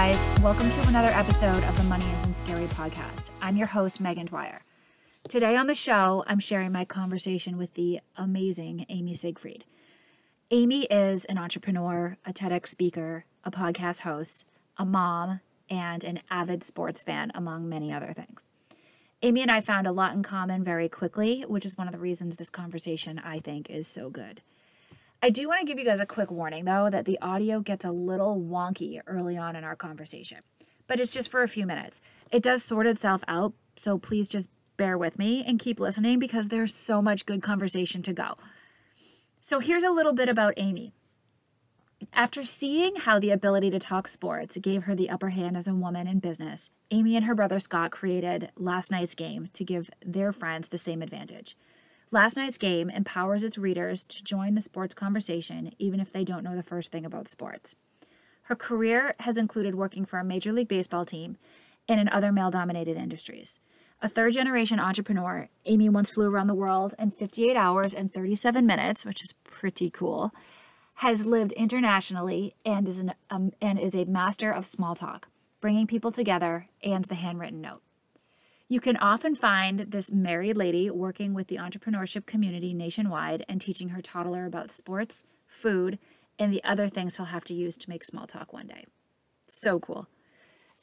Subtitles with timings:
[0.00, 0.26] Guys.
[0.40, 3.32] Welcome to another episode of the Money Isn't Scary podcast.
[3.42, 4.62] I'm your host, Megan Dwyer.
[5.28, 9.66] Today on the show, I'm sharing my conversation with the amazing Amy Siegfried.
[10.50, 16.64] Amy is an entrepreneur, a TEDx speaker, a podcast host, a mom, and an avid
[16.64, 18.46] sports fan, among many other things.
[19.20, 21.98] Amy and I found a lot in common very quickly, which is one of the
[21.98, 24.40] reasons this conversation I think is so good.
[25.22, 27.84] I do want to give you guys a quick warning, though, that the audio gets
[27.84, 30.38] a little wonky early on in our conversation,
[30.86, 32.00] but it's just for a few minutes.
[32.32, 36.48] It does sort itself out, so please just bear with me and keep listening because
[36.48, 38.34] there's so much good conversation to go.
[39.42, 40.94] So, here's a little bit about Amy.
[42.14, 45.74] After seeing how the ability to talk sports gave her the upper hand as a
[45.74, 50.32] woman in business, Amy and her brother Scott created Last Night's Game to give their
[50.32, 51.56] friends the same advantage.
[52.12, 56.42] Last Night's Game empowers its readers to join the sports conversation even if they don't
[56.42, 57.76] know the first thing about sports.
[58.42, 61.36] Her career has included working for a Major League Baseball team
[61.88, 63.60] and in other male dominated industries.
[64.02, 68.66] A third generation entrepreneur, Amy once flew around the world in 58 hours and 37
[68.66, 70.32] minutes, which is pretty cool,
[70.94, 75.28] has lived internationally and is, an, um, and is a master of small talk,
[75.60, 77.82] bringing people together and the handwritten note.
[78.70, 83.88] You can often find this married lady working with the entrepreneurship community nationwide and teaching
[83.88, 85.98] her toddler about sports, food,
[86.38, 88.84] and the other things he'll have to use to make small talk one day.
[89.48, 90.06] So cool.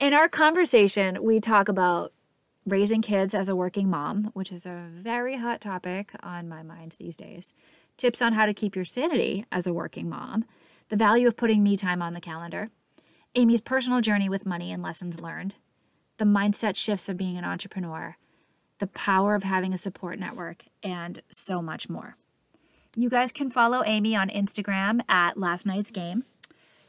[0.02, 2.12] In our conversation, we talk about
[2.66, 6.98] raising kids as a working mom, which is a very hot topic on my mind
[7.00, 7.56] these days,
[7.96, 10.44] tips on how to keep your sanity as a working mom,
[10.90, 12.70] the value of putting me time on the calendar,
[13.34, 15.56] Amy's personal journey with money and lessons learned,
[16.18, 18.18] the mindset shifts of being an entrepreneur,
[18.80, 22.16] the power of having a support network, and so much more.
[22.96, 26.24] You guys can follow Amy on Instagram at Last Night's Game.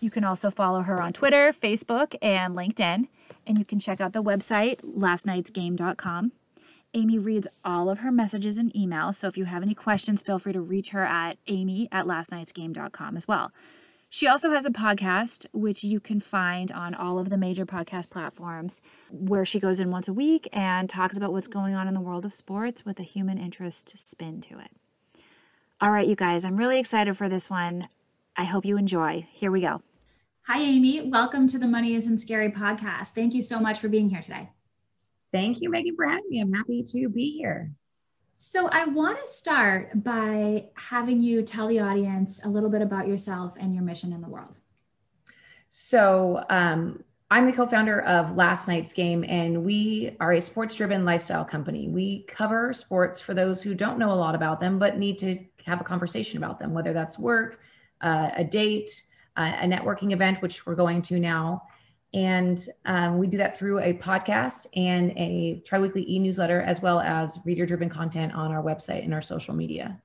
[0.00, 3.08] You can also follow her on Twitter, Facebook, and LinkedIn.
[3.46, 6.32] And you can check out the website, lastnightsgame.com.
[6.94, 10.38] Amy reads all of her messages and emails, so if you have any questions, feel
[10.38, 13.52] free to reach her at amy at lastnightsgame.com as well.
[14.10, 18.08] She also has a podcast, which you can find on all of the major podcast
[18.08, 18.80] platforms,
[19.10, 22.00] where she goes in once a week and talks about what's going on in the
[22.00, 24.70] world of sports with a human interest spin to it.
[25.78, 27.88] All right, you guys, I'm really excited for this one.
[28.34, 29.26] I hope you enjoy.
[29.30, 29.82] Here we go.
[30.46, 31.02] Hi, Amy.
[31.02, 33.08] Welcome to the Money Isn't Scary podcast.
[33.08, 34.48] Thank you so much for being here today.
[35.32, 36.40] Thank you, Megan, for having me.
[36.40, 37.72] I'm happy to be here.
[38.40, 43.08] So, I want to start by having you tell the audience a little bit about
[43.08, 44.58] yourself and your mission in the world.
[45.68, 50.76] So, um, I'm the co founder of Last Night's Game, and we are a sports
[50.76, 51.88] driven lifestyle company.
[51.88, 55.40] We cover sports for those who don't know a lot about them, but need to
[55.64, 57.58] have a conversation about them, whether that's work,
[58.02, 59.02] uh, a date,
[59.36, 61.64] uh, a networking event, which we're going to now.
[62.14, 67.00] And um, we do that through a podcast and a triweekly e newsletter, as well
[67.00, 70.00] as reader driven content on our website and our social media.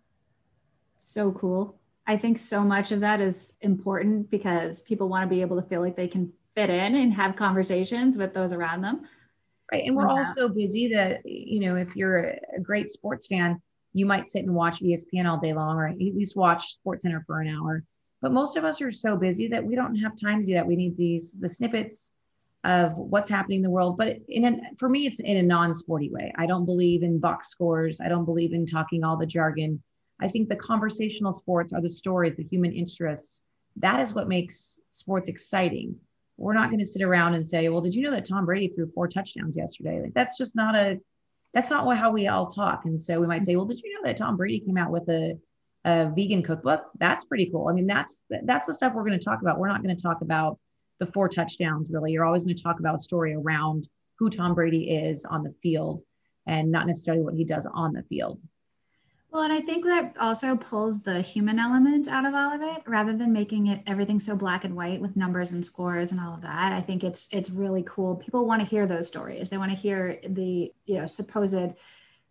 [0.97, 1.77] So cool.
[2.05, 5.67] I think so much of that is important because people want to be able to
[5.67, 9.03] feel like they can fit in and have conversations with those around them.
[9.71, 9.85] Right.
[9.85, 12.17] And we're all so busy that, you know, if you're
[12.55, 13.61] a great sports fan,
[13.93, 17.23] you might sit and watch ESPN all day long or at least watch Sports Center
[17.25, 17.83] for an hour
[18.23, 20.65] but most of us are so busy that we don't have time to do that.
[20.65, 22.13] We need these the snippets
[22.63, 23.97] of what's happening in the world.
[23.97, 26.31] But in a, for me it's in a non-sporty way.
[26.37, 27.99] I don't believe in box scores.
[27.99, 29.83] I don't believe in talking all the jargon.
[30.21, 33.41] I think the conversational sports are the stories the human interests.
[33.75, 35.97] That is what makes sports exciting.
[36.37, 38.69] We're not going to sit around and say well did you know that tom brady
[38.69, 40.01] threw four touchdowns yesterday?
[40.01, 40.97] Like that's just not a
[41.53, 42.85] that's not how we all talk.
[42.85, 45.09] And so we might say well did you know that tom brady came out with
[45.09, 45.37] a
[45.85, 46.85] a vegan cookbook.
[46.99, 47.67] That's pretty cool.
[47.67, 49.59] I mean that's that's the stuff we're going to talk about.
[49.59, 50.59] We're not going to talk about
[50.99, 52.11] the four touchdowns really.
[52.11, 53.87] You're always going to talk about a story around
[54.17, 56.01] who tom brady is on the field
[56.45, 58.39] and not necessarily what he does on the field.
[59.29, 62.83] Well and i think that also pulls the human element out of all of it.
[62.87, 66.35] Rather than making it everything so black and white with numbers and scores and all
[66.35, 68.15] of that i think it's it's really cool.
[68.15, 69.49] People want to hear those stories.
[69.49, 71.73] They want to hear the you know supposed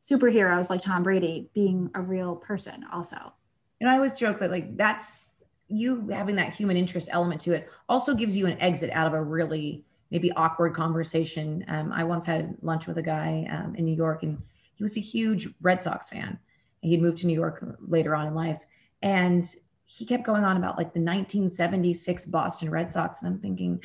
[0.02, 3.32] superheroes like tom brady being a real person also
[3.82, 5.30] and I always joke that like that's
[5.66, 9.12] you having that human interest element to it also gives you an exit out of
[9.12, 11.64] a really maybe awkward conversation.
[11.66, 14.40] Um, I once had lunch with a guy um, in New York, and
[14.74, 16.38] he was a huge Red Sox fan.
[16.82, 18.60] He'd moved to New York later on in life,
[19.02, 19.44] and
[19.84, 23.82] he kept going on about like the 1976 Boston Red Sox, and I'm thinking,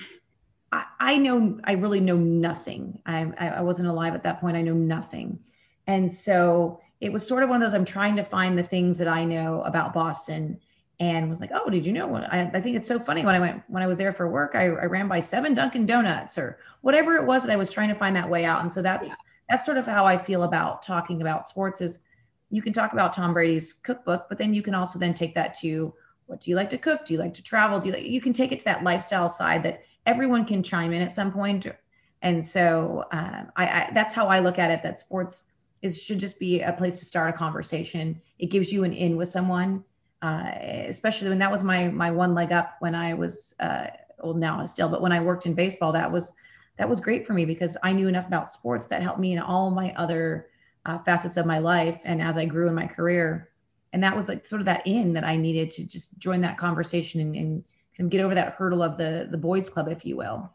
[0.72, 3.02] I, I know I really know nothing.
[3.08, 4.58] I, I wasn't alive at that point.
[4.58, 5.40] I know nothing,
[5.88, 7.76] and so it was sort of one of those.
[7.76, 10.60] I'm trying to find the things that I know about Boston
[11.00, 13.40] and was like, "Oh, did you know?" I, I think it's so funny when I
[13.40, 16.58] went when I was there for work, I, I, ran by seven Dunkin' Donuts or
[16.82, 18.62] whatever it was that I was trying to find that way out.
[18.62, 19.16] And so that's yeah.
[19.50, 21.82] that's sort of how I feel about talking about sports.
[21.82, 22.02] Is
[22.50, 25.54] you can talk about Tom Brady's cookbook, but then you can also then take that
[25.60, 25.94] to
[26.26, 27.06] what do you like to cook?
[27.06, 27.80] Do you like to travel?
[27.80, 30.94] Do you like, you can take it to that lifestyle side that everyone can chime
[30.94, 31.68] in at some point.
[32.22, 34.82] And so um, I, I that's how I look at it.
[34.82, 35.46] That sports
[35.82, 38.22] is should just be a place to start a conversation.
[38.40, 39.84] It gives you an in with someone
[40.22, 40.52] uh,
[40.88, 43.88] especially when that was my my one leg up when I was uh,
[44.20, 46.34] old now still, but when I worked in baseball, that was
[46.78, 49.40] that was great for me because I knew enough about sports that helped me in
[49.40, 50.48] all my other
[50.86, 53.50] uh, facets of my life and as I grew in my career.
[53.94, 56.58] And that was like sort of that in that I needed to just join that
[56.58, 57.64] conversation and, and
[58.00, 60.52] of get over that hurdle of the the boys club, if you will.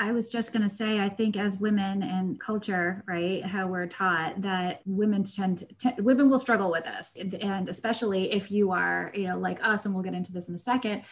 [0.00, 3.86] I was just going to say, I think as women and culture, right, how we're
[3.86, 7.14] taught that women tend to, women will struggle with this.
[7.42, 10.54] And especially if you are, you know, like us, and we'll get into this in
[10.54, 11.02] a second,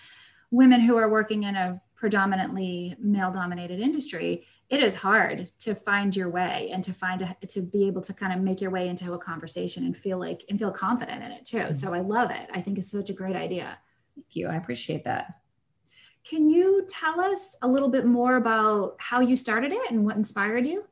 [0.51, 6.17] women who are working in a predominantly male dominated industry, it is hard to find
[6.17, 8.89] your way and to find, a, to be able to kind of make your way
[8.89, 11.59] into a conversation and feel like, and feel confident in it too.
[11.59, 11.73] Mm-hmm.
[11.73, 12.49] So I love it.
[12.55, 13.77] I think it's such a great idea.
[14.15, 14.49] Thank you.
[14.49, 15.35] I appreciate that.
[16.29, 20.17] Can you tell us a little bit more about how you started it and what
[20.17, 20.85] inspired you?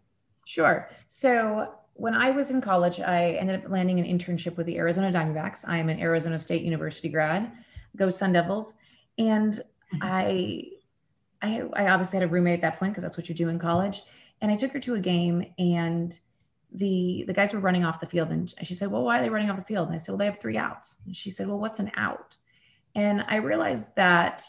[0.44, 0.88] Sure.
[1.06, 5.10] So, when I was in college, I ended up landing an internship with the Arizona
[5.10, 5.64] Diamondbacks.
[5.66, 7.50] I am an Arizona State University grad.
[7.96, 8.74] Go Sun Devils.
[9.18, 9.54] And
[9.94, 9.98] mm-hmm.
[10.02, 10.64] I,
[11.42, 13.58] I, I obviously had a roommate at that point because that's what you do in
[13.58, 14.02] college.
[14.42, 16.18] And I took her to a game and
[16.72, 19.30] the the guys were running off the field and she said, "Well, why are they
[19.30, 21.46] running off the field?" And I said, "Well, they have three outs." And she said,
[21.46, 22.36] "Well, what's an out?"
[22.94, 24.44] And I realized that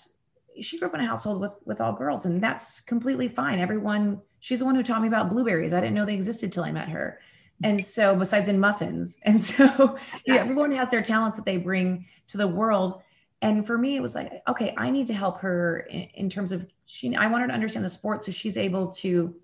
[0.62, 3.60] she grew up in a household with with all girls and that's completely fine.
[3.60, 5.74] Everyone she's the one who taught me about blueberries.
[5.74, 7.20] I didn't know they existed till i met her.
[7.64, 9.20] And so besides in muffins.
[9.26, 13.02] And so yeah, everyone has their talents that they bring to the world.
[13.42, 16.52] And for me it was like okay i need to help her in, in terms
[16.52, 19.36] of she i want her to understand the sport so she's able to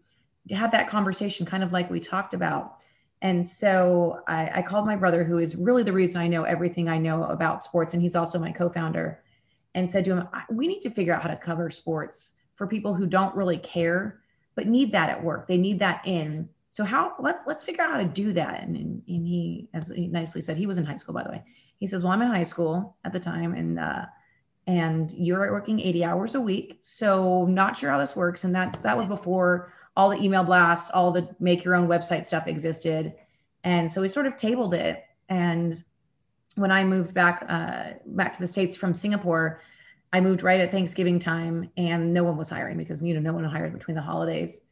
[0.52, 2.78] have that conversation kind of like we talked about.
[3.22, 6.90] And so I, I called my brother who is really the reason i know everything
[6.90, 9.23] i know about sports and he's also my co-founder
[9.76, 12.94] and said to him, we need to figure out how to cover sports for people
[12.94, 14.22] who don't really care,
[14.56, 15.48] but need that at work.
[15.48, 16.50] They need that in.
[16.70, 18.64] So how let's let's figure out how to do that.
[18.64, 21.30] And, and, and he, as he nicely said, he was in high school, by the
[21.30, 21.44] way.
[21.80, 24.06] He says, Well, I'm in high school at the time, and uh,
[24.66, 26.80] and you're working 80 hours a week.
[26.82, 28.44] So not sure how this works.
[28.44, 32.26] And that that was before all the email blasts, all the make your own website
[32.26, 33.14] stuff existed.
[33.64, 35.04] And so we sort of tabled it.
[35.30, 35.84] And
[36.56, 39.62] when I moved back uh, back to the states from Singapore,
[40.12, 43.34] I moved right at Thanksgiving time, and no one was hiring because you know no
[43.34, 44.66] one hired between the holidays.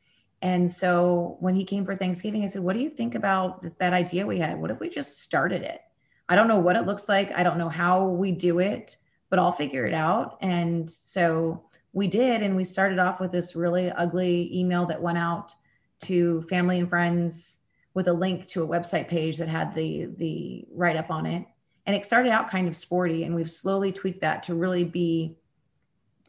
[0.44, 3.74] And so when he came for Thanksgiving, I said, "What do you think about this,
[3.76, 4.60] that idea we had?
[4.60, 5.82] What if we just started it?
[6.30, 7.32] I don't know what it looks like.
[7.36, 8.98] I don't know how we do it,
[9.30, 13.56] but I'll figure it out." And so we did, and we started off with this
[13.56, 15.54] really ugly email that went out
[16.02, 17.60] to family and friends
[17.94, 21.46] with a link to a website page that had the the write up on it
[21.92, 25.36] and it started out kind of sporty and we've slowly tweaked that to really be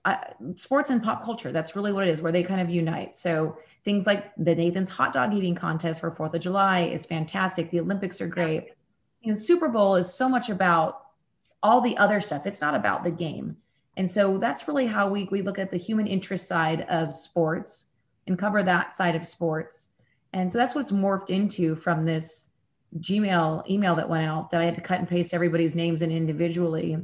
[0.05, 0.17] uh,
[0.57, 1.53] sports and pop culture.
[1.53, 3.15] That's really what it is where they kind of unite.
[3.15, 7.71] So things like the nathan's hot dog eating contest for fourth of july is fantastic.
[7.71, 8.71] The olympics are great.
[9.21, 11.03] You know super bowl is so much about
[11.63, 12.45] all the other stuff.
[12.45, 13.57] It's not about the game.
[13.97, 17.91] And so that's really how we, we look at the human interest side of sports
[18.27, 19.91] and cover that side of sports.
[20.33, 22.51] And so that's what's morphed into from this
[22.99, 26.11] Gmail email that went out that I had to cut and paste everybody's names in
[26.11, 26.99] individually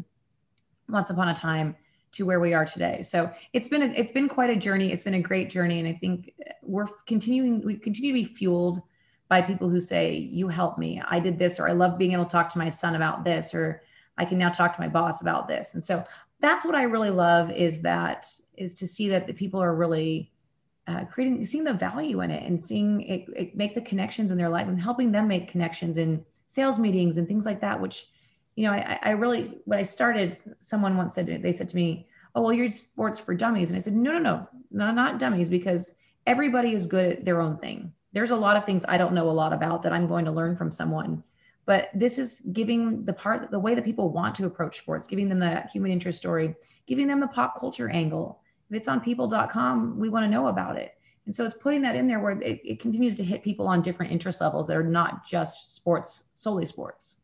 [0.89, 1.77] once upon a time
[2.13, 3.03] to where we are today.
[3.03, 4.93] So it's been a, it's been quite a journey.
[4.93, 7.63] It's been a great journey, and I think we're continuing.
[7.65, 8.83] We continue to be fueled
[9.29, 11.03] by people who say, "You helped me.
[11.07, 13.55] I did this," or "I love being able to talk to my son about this,"
[13.55, 13.83] or
[14.17, 16.03] "I can now talk to my boss about this." And so
[16.41, 18.27] that's what I really love is that
[18.57, 20.33] is to see that the people are really
[20.89, 24.39] uh, creating seeing the value in it and seeing it, it, make the connections in
[24.39, 28.07] their life and helping them make connections in sales meetings and things like that which
[28.57, 32.09] you know i, I really when i started someone once said they said to me
[32.35, 33.71] oh well you're sports for dummies.
[33.71, 35.95] And i said no no no no not dummies because
[36.27, 37.93] everybody is good at their own thing.
[38.13, 40.33] There's a lot of things i don't know a lot about that i'm going to
[40.33, 41.23] learn from someone
[41.67, 45.29] but this is giving the part the way that people want to approach sports giving
[45.29, 46.55] them the human interest story
[46.87, 48.41] giving them the pop culture angle
[48.71, 50.95] if it's on people.com we want to know about it.
[51.27, 53.83] And so it's putting that in there where it, it continues to hit people on
[53.83, 57.19] different interest levels that are not just sports solely sports.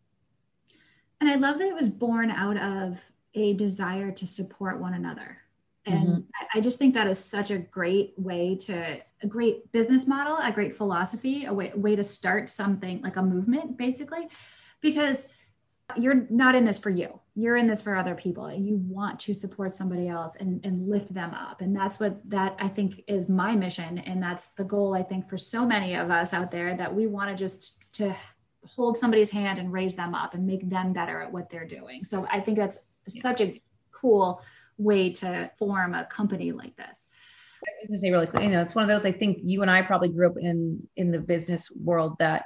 [1.20, 5.38] And i love that it was born out of a desire to support one another.
[5.86, 6.20] And mm-hmm.
[6.54, 10.50] I just think that is such a great way to a great business model, a
[10.50, 14.28] great philosophy, a way, a way to start something like a movement, basically,
[14.80, 15.28] because
[15.96, 17.20] you're not in this for you.
[17.34, 20.88] You're in this for other people and you want to support somebody else and, and
[20.88, 21.60] lift them up.
[21.60, 23.98] And that's what that I think is my mission.
[23.98, 27.06] And that's the goal, I think, for so many of us out there that we
[27.06, 28.14] want to just to
[28.64, 32.02] hold somebody's hand and raise them up and make them better at what they're doing.
[32.04, 33.20] So I think that's yeah.
[33.20, 33.60] such a
[33.92, 34.40] cool
[34.78, 37.06] way to form a company like this.
[37.66, 39.38] I was going to say really quick, you know, it's one of those, I think
[39.42, 42.44] you and I probably grew up in, in the business world that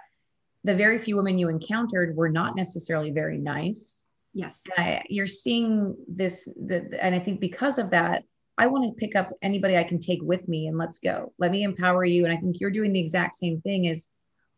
[0.65, 4.07] the very few women you encountered were not necessarily very nice.
[4.35, 4.69] Yes.
[4.77, 8.25] I, you're seeing this, the, and I think because of that,
[8.59, 11.33] I want to pick up anybody I can take with me and let's go.
[11.39, 12.25] Let me empower you.
[12.25, 14.09] And I think you're doing the exact same thing as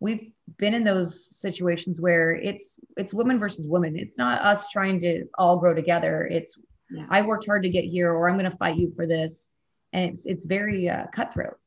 [0.01, 3.99] we've been in those situations where it's it's women versus women.
[3.99, 6.27] It's not us trying to all grow together.
[6.27, 6.59] It's
[6.91, 7.07] yeah.
[7.11, 9.51] I worked hard to get here, or I'm going to fight you for this.
[9.93, 11.59] And it's, it's very uh, cutthroat.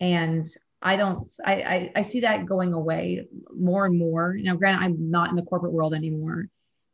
[0.00, 0.46] And
[0.82, 4.34] I don't, I, I, I see that going away more and more.
[4.34, 6.48] Now, granted, I'm not in the corporate world anymore,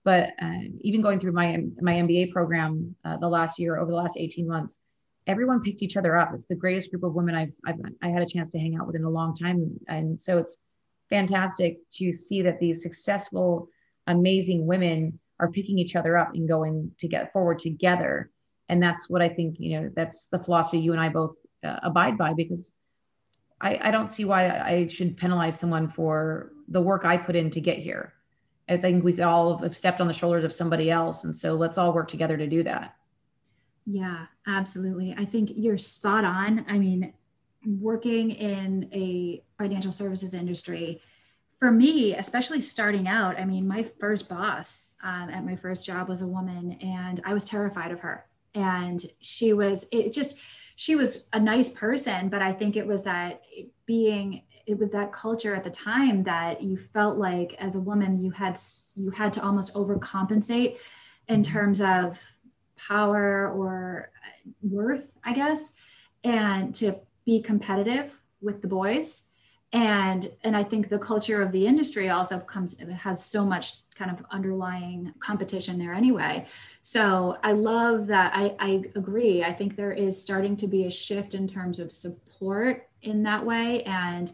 [0.04, 3.96] but uh, even going through my, my MBA program uh, the last year, over the
[3.96, 4.80] last 18 months,
[5.26, 6.32] everyone picked each other up.
[6.34, 8.86] It's the greatest group of women I've, I've I had a chance to hang out
[8.86, 9.78] with in a long time.
[9.88, 10.58] And so it's
[11.10, 13.68] fantastic to see that these successful,
[14.06, 18.30] amazing women are picking each other up and going to get forward together
[18.68, 21.78] and that's what i think you know that's the philosophy you and i both uh,
[21.82, 22.74] abide by because
[23.60, 27.50] I, I don't see why i should penalize someone for the work i put in
[27.50, 28.14] to get here.
[28.68, 31.78] I think we all have stepped on the shoulders of somebody else and so let's
[31.78, 32.94] all work together to do that.
[33.86, 35.14] Yeah absolutely.
[35.16, 36.64] I think you're spot on.
[36.68, 37.12] I mean
[37.66, 41.02] working in a financial services industry
[41.58, 46.08] for me, especially starting out, I mean, my first boss um, at my first job
[46.08, 48.26] was a woman, and I was terrified of her.
[48.54, 50.38] And she was, it just,
[50.78, 53.42] she was a nice person, but I think it was that
[53.84, 58.22] being, it was that culture at the time that you felt like as a woman,
[58.22, 58.56] you had,
[58.94, 60.78] you had to almost overcompensate
[61.26, 61.52] in mm-hmm.
[61.52, 62.24] terms of
[62.76, 64.12] power or
[64.62, 65.72] worth, I guess,
[66.22, 69.24] and to be competitive with the boys
[69.72, 74.10] and and i think the culture of the industry also comes has so much kind
[74.10, 76.46] of underlying competition there anyway.
[76.82, 79.42] So i love that i i agree.
[79.42, 83.44] I think there is starting to be a shift in terms of support in that
[83.44, 83.82] way.
[83.82, 84.30] And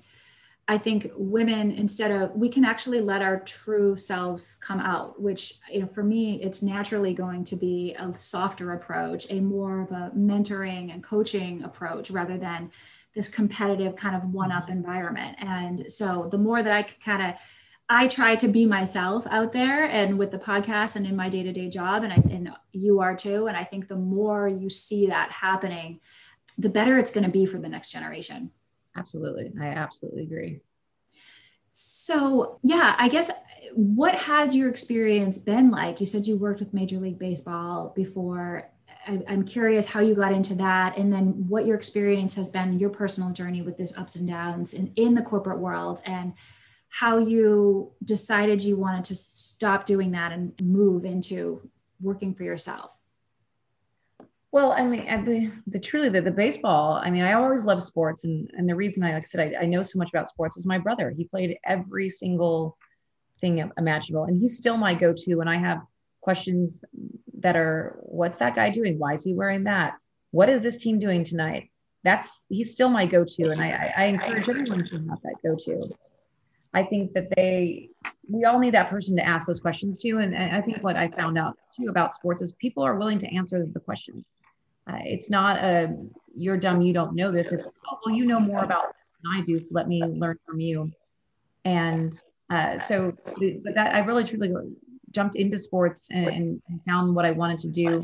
[0.67, 5.55] i think women instead of we can actually let our true selves come out which
[5.71, 9.91] you know for me it's naturally going to be a softer approach a more of
[9.93, 12.71] a mentoring and coaching approach rather than
[13.15, 14.73] this competitive kind of one up mm-hmm.
[14.73, 15.37] environment.
[15.39, 17.41] And so the more that I kind of
[17.89, 21.69] I try to be myself out there and with the podcast and in my day-to-day
[21.69, 25.31] job and I, and you are too and I think the more you see that
[25.31, 26.01] happening
[26.57, 28.51] the better it's going to be for the next generation.
[28.97, 29.53] Absolutely.
[29.61, 30.61] I absolutely agree.
[31.69, 33.31] So, yeah, I guess
[33.73, 36.01] what has your experience been like?
[36.01, 38.71] You said you worked with Major League Baseball before.
[39.07, 42.79] I, am curious how you got into that and then what your experience has been
[42.79, 46.35] your personal journey with this ups and downs in, in the corporate world and
[46.89, 51.69] how you decided you wanted to stop doing that and move into
[52.01, 52.97] working for yourself.
[54.53, 58.23] Well i mean the, the truly the, the baseball i mean i always love sports
[58.23, 60.57] and, and the reason i like i said I, I know so much about sports
[60.57, 61.11] is my brother.
[61.11, 62.79] He played every single
[63.41, 65.81] thing imaginable and he's still my go-to and i have
[66.25, 66.85] questions
[67.41, 68.99] that are what's that guy doing?
[68.99, 69.95] Why is he wearing that?
[70.31, 71.71] What is this team doing tonight?
[72.03, 75.81] That's he's still my go-to, and I, I encourage everyone to have that go-to.
[76.73, 77.91] I think that they
[78.29, 80.97] we all need that person to ask those questions to, and, and I think what
[80.97, 84.35] I found out too about sports is people are willing to answer the questions.
[84.91, 85.95] Uh, it's not a
[86.35, 87.53] you're dumb, you don't know this.
[87.53, 90.39] It's oh, well, you know more about this than I do, so let me learn
[90.47, 90.91] from you.
[91.65, 92.13] And
[92.51, 93.13] uh, so,
[93.65, 94.53] but that I really truly
[95.15, 98.03] jumped into sports and, and, found what I wanted to do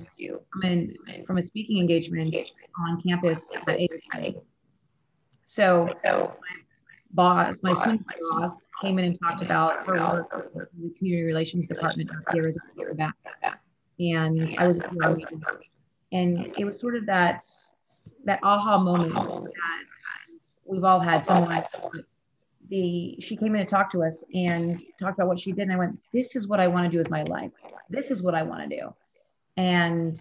[0.53, 2.35] from, an, from a speaking engagement
[2.87, 3.81] on campus at
[5.45, 6.31] So my
[7.13, 11.67] boss, my senior boss, came in and talked about her work with the community relations
[11.67, 13.15] department here as a back.
[13.99, 14.81] And I was,
[16.13, 17.43] and it was sort of that
[18.25, 19.53] that aha moment that
[20.65, 21.51] we've all had someone
[22.71, 25.73] the she came in to talk to us and talked about what she did and
[25.73, 27.51] i went this is what i want to do with my life.
[27.91, 28.95] This is what i want to do.
[29.57, 30.19] And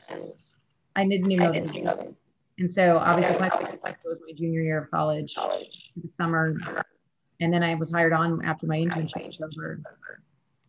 [0.95, 2.13] i didn't even know that.
[2.57, 6.57] and so obviously it was my junior year of college the summer.
[7.39, 9.79] And then i was hired on after my internship was over.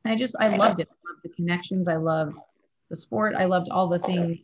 [0.04, 0.88] And i just i loved it.
[0.90, 1.88] I loved the connections.
[1.88, 2.38] I loved
[2.90, 3.34] the sport.
[3.34, 4.38] I loved all the things.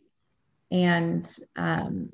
[0.71, 2.11] And um,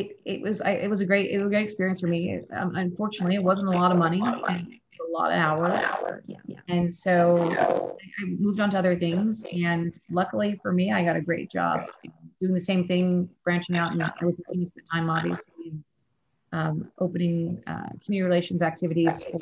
[0.00, 2.40] it, it was I, it was a great it was a great experience for me.
[2.52, 5.84] Um, unfortunately, it wasn't a lot of money and a lot of hours.
[6.24, 6.60] Yeah, yeah.
[6.68, 7.36] And so
[8.20, 9.44] I moved on to other things.
[9.52, 11.90] And luckily for me, I got a great job
[12.40, 13.92] doing the same thing, branching out.
[13.92, 15.72] And I was at the time, obviously,
[16.52, 19.38] um, opening uh, community relations activities for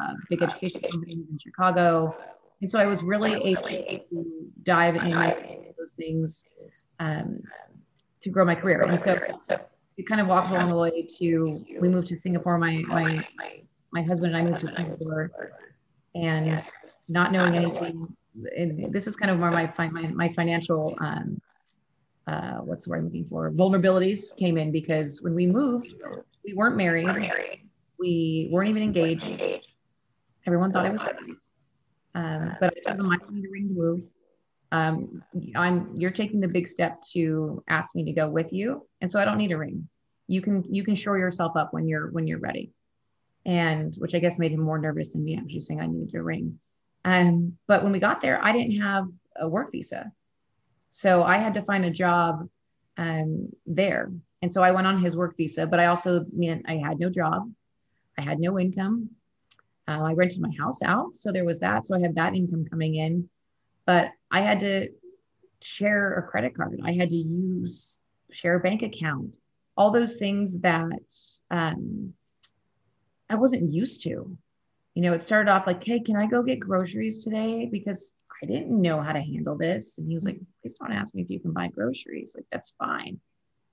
[0.00, 2.16] uh, big education companies in Chicago.
[2.60, 6.44] And so I was really able to dive into those things
[6.98, 7.42] um,
[8.22, 8.82] to grow my career.
[8.82, 9.18] And so,
[9.96, 12.58] it kind of walked along the way to we moved to Singapore.
[12.58, 13.24] My my
[13.92, 15.30] my husband and I moved to Singapore,
[16.14, 16.62] and
[17.08, 18.14] not knowing anything.
[18.56, 21.40] And this is kind of where my my, my financial um,
[22.26, 23.50] uh, what's the word I'm looking for?
[23.52, 25.94] Vulnerabilities came in because when we moved,
[26.44, 27.32] we weren't married,
[27.98, 29.32] we weren't even engaged.
[30.46, 31.36] Everyone thought I was married,
[32.14, 34.10] um, but I told them I need a ring to move
[34.72, 35.22] um,
[35.54, 39.20] I'm you're taking the big step to ask me to go with you, and so
[39.20, 39.88] I don't need a ring.
[40.26, 42.72] You can you can shore yourself up when you're when you're ready,
[43.44, 45.36] and which I guess made him more nervous than me.
[45.36, 46.58] I'm just saying I needed a ring.
[47.04, 49.06] Um, but when we got there, I didn't have
[49.36, 50.12] a work visa,
[50.88, 52.48] so I had to find a job
[52.96, 54.10] um, there,
[54.42, 55.66] and so I went on his work visa.
[55.66, 57.52] But I also meant I had no job,
[58.18, 59.10] I had no income.
[59.88, 61.86] Uh, I rented my house out, so there was that.
[61.86, 63.28] So I had that income coming in
[63.86, 64.88] but I had to
[65.62, 66.80] share a credit card.
[66.84, 67.98] I had to use
[68.32, 69.38] share a bank account,
[69.76, 70.90] all those things that
[71.50, 72.12] um,
[73.30, 74.36] I wasn't used to.
[74.94, 77.68] You know, it started off like, hey, can I go get groceries today?
[77.70, 79.98] Because I didn't know how to handle this.
[79.98, 82.34] And he was like, please don't ask me if you can buy groceries.
[82.36, 83.20] Like, that's fine.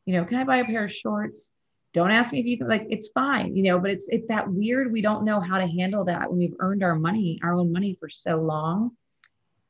[0.05, 1.53] You know, can I buy a pair of shorts?
[1.93, 4.49] Don't ask me if you can, like, it's fine, you know, but it's it's that
[4.49, 4.91] weird.
[4.91, 7.95] We don't know how to handle that when we've earned our money, our own money
[7.99, 8.91] for so long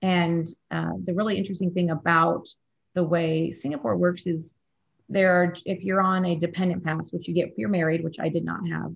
[0.03, 2.47] and uh, the really interesting thing about
[2.93, 4.53] the way Singapore works is
[5.09, 8.19] there are, if you're on a dependent pass, which you get if you're married, which
[8.19, 8.91] I did not have,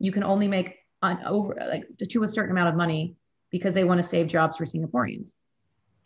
[0.00, 3.14] you can only make an over like to a certain amount of money
[3.50, 5.36] because they want to save jobs for Singaporeans.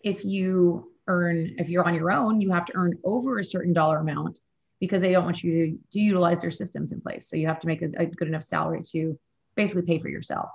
[0.04, 3.72] If you earn, if you're on your own, you have to earn over a certain
[3.72, 4.38] dollar amount
[4.80, 7.26] because they don't want you to, to utilize their systems in place.
[7.26, 9.18] So you have to make a, a good enough salary to
[9.54, 10.50] basically pay for yourself.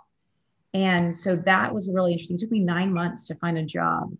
[0.74, 2.36] And so that was really interesting.
[2.38, 4.16] It took me nine months to find a job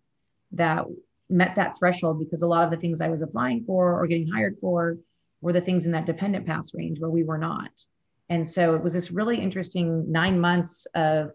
[0.52, 0.86] that
[1.30, 4.28] met that threshold because a lot of the things I was applying for or getting
[4.28, 4.96] hired for
[5.40, 7.70] were the things in that dependent pass range where we were not.
[8.28, 11.32] And so it was this really interesting nine months of,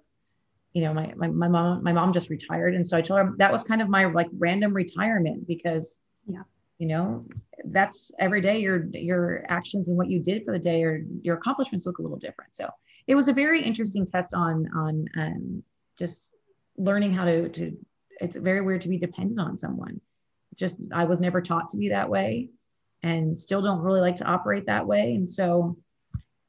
[0.74, 2.76] you know, my, my, my mom, my mom just retired.
[2.76, 6.44] And so I told her that was kind of my like random retirement because, yeah,
[6.80, 7.26] you know,
[7.66, 11.38] that's every day your, your actions and what you did for the day or your
[11.38, 12.54] accomplishments look a little different.
[12.54, 12.70] So
[13.08, 15.64] it was a very interesting test on on um,
[15.98, 16.28] just
[16.78, 17.78] learning how to to
[18.20, 20.00] it's very weird to be dependent on someone.
[20.56, 22.50] Just i was never taught to be that way
[23.02, 25.16] and still don't really like to operate that way.
[25.16, 25.78] And so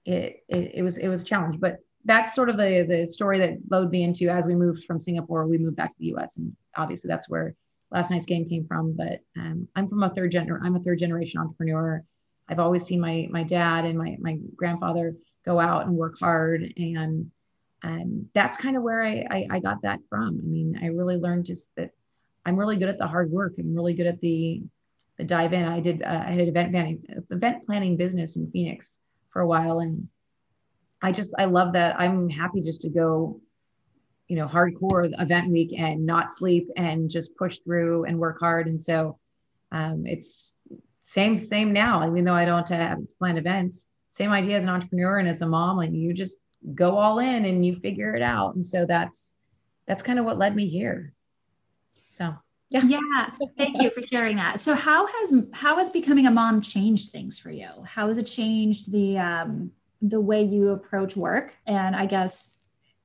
[0.05, 3.39] it it, it was it was a challenge but that's sort of the the story
[3.39, 6.37] that led me into as we moved from singapore we moved back to the us
[6.37, 7.55] and obviously that's where
[7.95, 8.93] last night's game came from.
[8.95, 12.05] But um, i'm from a third gen i'm a third generation entrepreneur.
[12.49, 15.15] I've always seen my my dad and my my grandfather
[15.45, 16.73] go out and work hard.
[16.77, 17.31] And
[17.83, 20.41] and that's kind of where I, I, I got that from.
[20.43, 21.91] I mean i really learned just that
[22.47, 23.55] i'm really good at the hard work.
[23.59, 24.63] I'm really good at the
[25.19, 25.65] the dive in.
[25.65, 29.47] I did uh, i had an event planning event planning business in phoenix for a
[29.47, 29.81] while.
[29.81, 30.09] And
[31.03, 32.01] i just i love that.
[32.01, 33.41] I'm happy just to go
[34.29, 38.67] you know hardcore event week and not sleep and just push through and work hard.
[38.67, 39.19] And so
[39.73, 40.55] um, it's
[41.01, 45.19] same same now even though i don't have plan events same idea as an entrepreneur
[45.19, 46.39] and as a mom like you just
[46.73, 48.55] go all in and you figure it out.
[48.55, 49.33] And so that's
[49.89, 51.13] that's kind of what led me here.
[51.91, 52.33] So
[52.71, 52.83] yeah.
[52.85, 53.31] Yeah.
[53.59, 54.61] Thank you for sharing that.
[54.61, 57.69] So how has how has becoming a mom changed things for you?
[57.85, 61.57] How has it changed the um the way you approach work?
[61.67, 62.57] And i guess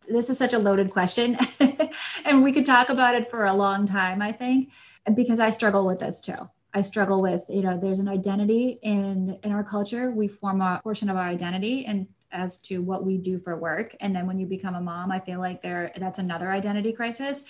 [0.08, 1.38] this is such a loaded question
[2.26, 4.72] and we could talk about it for a long time i think
[5.13, 9.39] because i struggle with this too I struggle with, you know, there's an identity in
[9.43, 10.12] in our culture.
[10.12, 13.95] We form a portion of our identity and as to what we do for work.
[13.99, 17.43] And then when you become a mom, I feel like there that's another identity crisis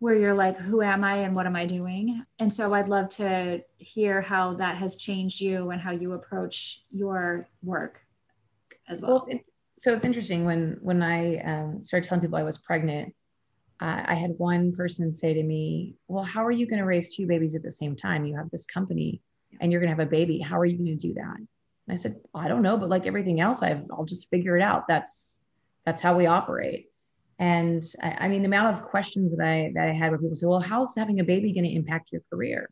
[0.00, 2.24] where you're like, who am I and what am I doing?
[2.40, 6.82] And so I'd love to hear how that has changed you and how you approach
[6.90, 8.00] your work
[8.88, 9.24] as well.
[9.26, 9.40] well
[9.78, 13.14] so it's interesting when when I um, started telling people I was pregnant.
[13.82, 17.12] Uh, I had one person say to me, "Well, how are you going to raise
[17.12, 18.24] two babies at the same time?
[18.24, 19.20] You have this company,
[19.60, 20.38] and you're going to have a baby.
[20.38, 21.48] How are you going to do that?" And
[21.90, 24.86] I said, "I don't know, but like everything else, I've, I'll just figure it out.
[24.86, 25.40] That's
[25.84, 26.90] that's how we operate."
[27.40, 30.36] And I, I mean, the amount of questions that I that I had where people
[30.36, 32.70] say, "Well, how's having a baby going to impact your career?"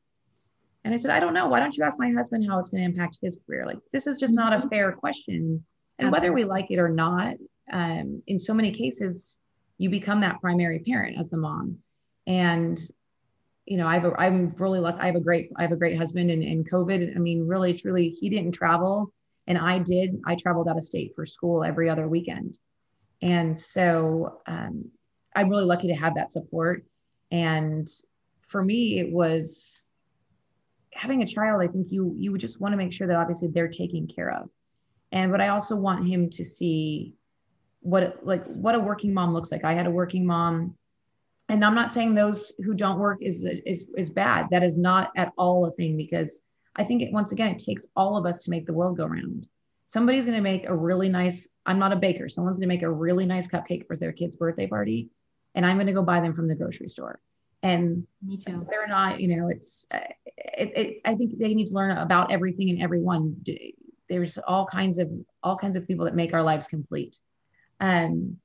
[0.84, 1.48] And I said, I don't know.
[1.48, 3.66] Why don't you ask my husband how it's going to impact his career?
[3.66, 4.68] Like, this is just not a mm-hmm.
[4.68, 5.62] fair question.
[5.98, 6.30] And Absolutely.
[6.30, 7.34] whether we like it or not,
[7.70, 9.39] um, in so many cases,
[9.80, 11.78] you become that primary parent as the mom.
[12.26, 12.78] And,
[13.64, 15.00] you know, I've, I'm really lucky.
[15.00, 17.16] I have a great, I have a great husband and, and COVID.
[17.16, 19.12] I mean, really, truly, he didn't travel
[19.46, 20.20] and I did.
[20.26, 22.58] I traveled out of state for school every other weekend.
[23.22, 24.90] And so um,
[25.34, 26.84] I'm really lucky to have that support.
[27.30, 27.88] And
[28.46, 29.86] for me, it was,
[30.92, 33.48] having a child, I think you you would just want to make sure that obviously
[33.48, 34.50] they're taken care of.
[35.12, 37.14] And but I also want him to see
[37.80, 39.64] what like what a working mom looks like.
[39.64, 40.76] I had a working mom
[41.48, 44.46] and I'm not saying those who don't work is is is bad.
[44.50, 46.40] That is not at all a thing because
[46.76, 49.06] I think it once again it takes all of us to make the world go
[49.06, 49.46] round.
[49.86, 52.28] Somebody's going to make a really nice I'm not a baker.
[52.28, 55.10] Someone's going to make a really nice cupcake for their kid's birthday party
[55.54, 57.20] and I'm going to go buy them from the grocery store
[57.62, 61.74] and me too they're not you know it's it, it, i think they need to
[61.74, 63.36] learn about everything and everyone
[64.08, 65.10] there's all kinds of
[65.42, 67.18] all kinds of people that make our lives complete
[67.80, 68.36] um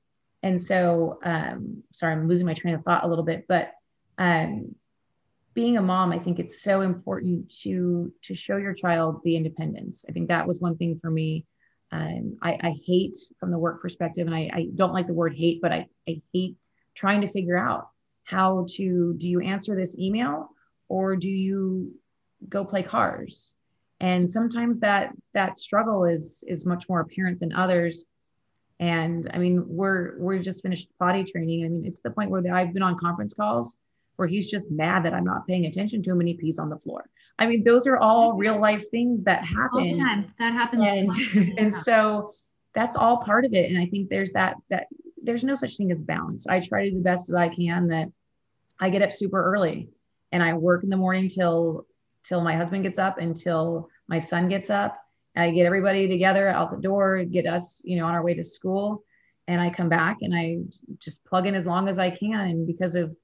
[0.42, 3.72] and so um sorry i'm losing my train of thought a little bit but
[4.18, 4.74] um
[5.54, 10.04] being a mom i think it's so important to to show your child the independence.
[10.08, 11.46] I think that was one thing for me.
[11.92, 15.36] Um, I, I hate from the work perspective and I, I don't like the word
[15.36, 16.56] hate but I, I hate
[16.94, 17.88] trying to figure out
[18.24, 20.50] how to do you answer this email
[20.88, 21.94] or do you
[22.48, 23.56] go play cars?
[24.00, 28.04] And sometimes that that struggle is is much more apparent than others
[28.78, 31.64] and i mean we're we're just finished potty training.
[31.64, 33.78] I mean it's the point where i've been on conference calls
[34.16, 36.68] where he's just mad that i'm not paying attention to him and he pees on
[36.68, 37.08] the floor.
[37.38, 40.26] I mean those are all real life things that happen all the time.
[40.38, 42.34] That happens and, and so
[42.74, 43.70] that's all part of it.
[43.70, 44.86] And i think there's that that
[45.22, 46.46] there's no such thing as balance.
[46.46, 48.08] I try to do the best that I can that
[48.78, 49.88] I get up super early
[50.32, 51.86] and I work in the morning till
[52.24, 54.98] till my husband gets up until my son gets up.
[55.36, 58.44] I get everybody together out the door, get us, you know, on our way to
[58.44, 59.02] school.
[59.48, 60.58] And I come back and I
[60.98, 62.40] just plug in as long as I can.
[62.40, 63.14] And because of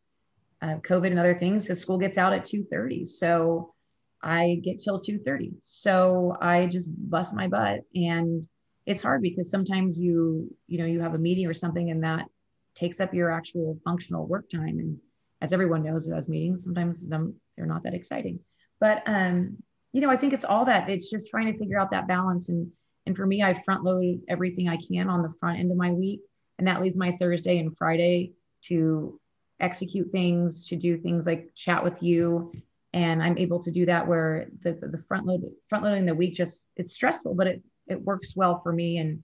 [0.61, 3.07] uh, COVID and other things, the school gets out at 2:30.
[3.07, 3.75] So
[4.23, 5.55] I get till 2:30.
[5.65, 8.47] So I just bust my butt and
[8.87, 12.27] it's hard because sometimes you you know you have a meeting or something and that
[12.75, 14.99] takes up your actual functional work time and
[15.41, 18.39] as everyone knows who has meetings sometimes them they're not that exciting
[18.81, 19.57] but um
[19.93, 22.49] you know i think it's all that it's just trying to figure out that balance
[22.49, 22.71] and
[23.07, 25.91] and for me i front load everything i can on the front end of my
[25.91, 26.21] week
[26.59, 29.19] and that leaves my thursday and friday to
[29.61, 32.53] execute things to do things like chat with you
[32.93, 36.35] and i'm able to do that where the, the front load front loading the week
[36.35, 38.99] just it's stressful but it it works well for me.
[38.99, 39.23] And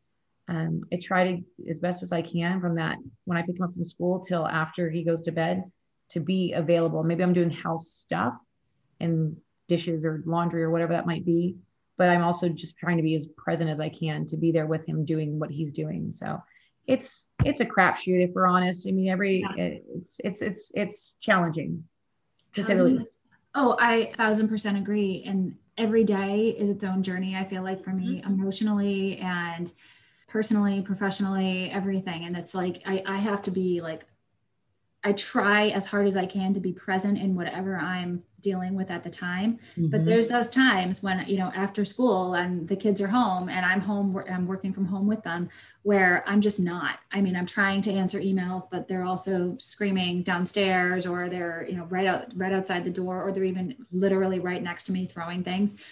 [0.49, 3.65] um, I try to, as best as I can from that, when I pick him
[3.65, 5.65] up from school till after he goes to bed,
[6.11, 7.03] to be available.
[7.03, 8.35] Maybe I'm doing house stuff
[9.01, 9.37] and
[9.69, 11.57] dishes or laundry or whatever that might be.
[11.97, 14.67] But I'm also just trying to be as present as I can to be there
[14.67, 16.11] with him doing what he's doing.
[16.13, 16.41] So
[16.87, 18.89] it's it's a crapshoot if we're honest.
[18.89, 21.85] I mean, every it's it's it's it's challenging
[22.55, 23.13] to say the least.
[23.55, 25.25] Oh, I thousand percent agree.
[25.27, 28.33] And every day is its own journey i feel like for me mm-hmm.
[28.33, 29.73] emotionally and
[30.27, 34.05] personally professionally everything and it's like I, I have to be like
[35.05, 38.91] i try as hard as i can to be present in whatever i'm dealing with
[38.91, 39.59] at the time.
[39.73, 39.89] Mm-hmm.
[39.89, 43.67] but there's those times when you know after school and the kids are home and
[43.67, 45.49] i'm home i'm working from home with them
[45.83, 47.01] where i'm just not.
[47.13, 51.77] I mean i'm trying to answer emails but they're also screaming downstairs or they're you
[51.77, 55.07] know right out right outside the door or they're even literally right next to me
[55.07, 55.83] throwing things.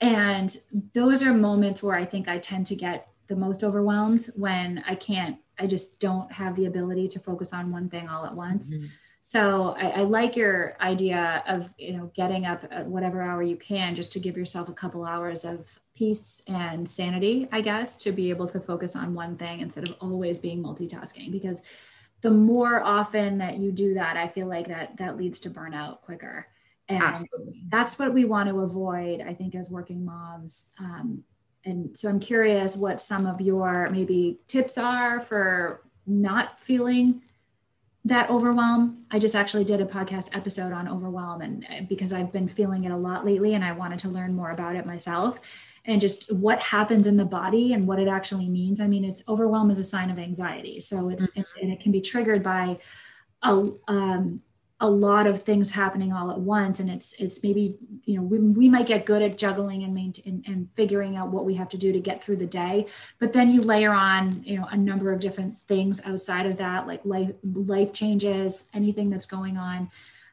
[0.00, 0.54] And
[0.94, 4.94] those are moments where i think i tend to get the most overwhelmed when i
[4.94, 8.70] can't i just don't have the ability to focus on one thing all at once
[8.70, 8.86] mm-hmm
[9.24, 13.54] so I, I, like your idea of you know getting up at whatever hour you
[13.54, 18.10] can just to give yourself a couple hours of peace and sanity, I guess, to
[18.10, 21.30] be able to focus on one thing instead of always being multitasking.
[21.30, 21.62] Because
[22.20, 26.00] the more often that you do that, I feel like that that leads to burnout
[26.00, 26.48] quicker.
[26.88, 27.62] And Absolutely.
[27.68, 30.72] that's what we want to avoid, I think, as working moms.
[30.80, 31.22] Um,
[31.64, 37.22] and so I'm curious what some of your maybe tips are for not feeling
[38.04, 42.32] that overwhelm i just actually did a podcast episode on overwhelm and uh, because i've
[42.32, 45.38] been feeling it a lot lately and i wanted to learn more about it myself
[45.84, 48.80] and just what happens in the body and what it actually means.
[48.80, 50.78] I mean, it's overwhelm is a sign of anxiety.
[50.78, 51.42] So it's, mm-hmm.
[51.60, 52.78] and it can be triggered by
[53.42, 54.40] a, um,
[54.82, 56.80] a lot of things happening all at once.
[56.80, 60.42] And it's it's maybe you know we, we might get good at juggling and, maintain,
[60.46, 62.86] and figuring out what we have to do to get through the day.
[63.20, 66.86] But then you layer on you know a number of different things outside of that
[66.86, 69.88] like life life changes anything that's going on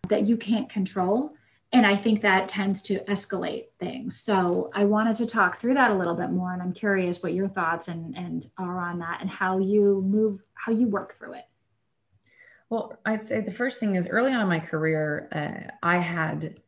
[0.09, 1.35] that you can't control.
[1.71, 4.19] And i think that tends to escalate things.
[4.19, 7.35] So i wanted to talk through that a little bit more and i'm curious what
[7.35, 11.33] your thoughts and and are on that and how you move how you work through
[11.33, 11.45] it
[12.69, 16.59] well, I'd say the first thing is early on in my career, uh, I had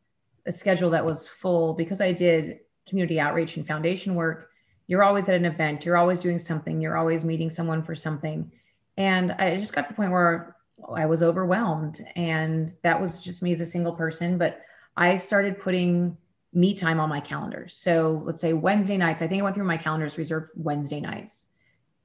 [0.46, 4.50] a schedule that was full because I did community outreach and foundation work.
[4.88, 8.50] You're always at an event, you're always doing something, you're always meeting someone for something.
[8.96, 10.56] And I just got to the point where
[10.92, 12.04] I was overwhelmed.
[12.16, 14.36] And that was just me as a single person.
[14.36, 14.60] But
[14.96, 16.16] I started putting
[16.52, 17.66] me time on my calendar.
[17.68, 21.46] So let's say Wednesday nights, I think I went through my calendars reserved Wednesday nights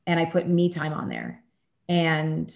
[0.05, 1.43] and I put me time on there.
[1.89, 2.53] And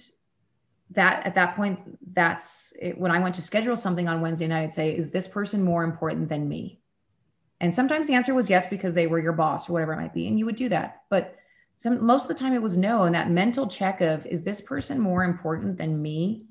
[0.91, 1.79] that at that point,
[2.13, 2.97] that's it.
[2.97, 5.83] when I went to schedule something on Wednesday night, I'd say, is this person more
[5.83, 6.79] important than me?
[7.59, 10.13] And sometimes the answer was yes, because they were your boss or whatever it might
[10.13, 10.27] be.
[10.27, 11.03] And you would do that.
[11.09, 11.35] But
[11.77, 13.03] some, most of the time it was no.
[13.03, 16.47] And that mental check of, is this person more important than me?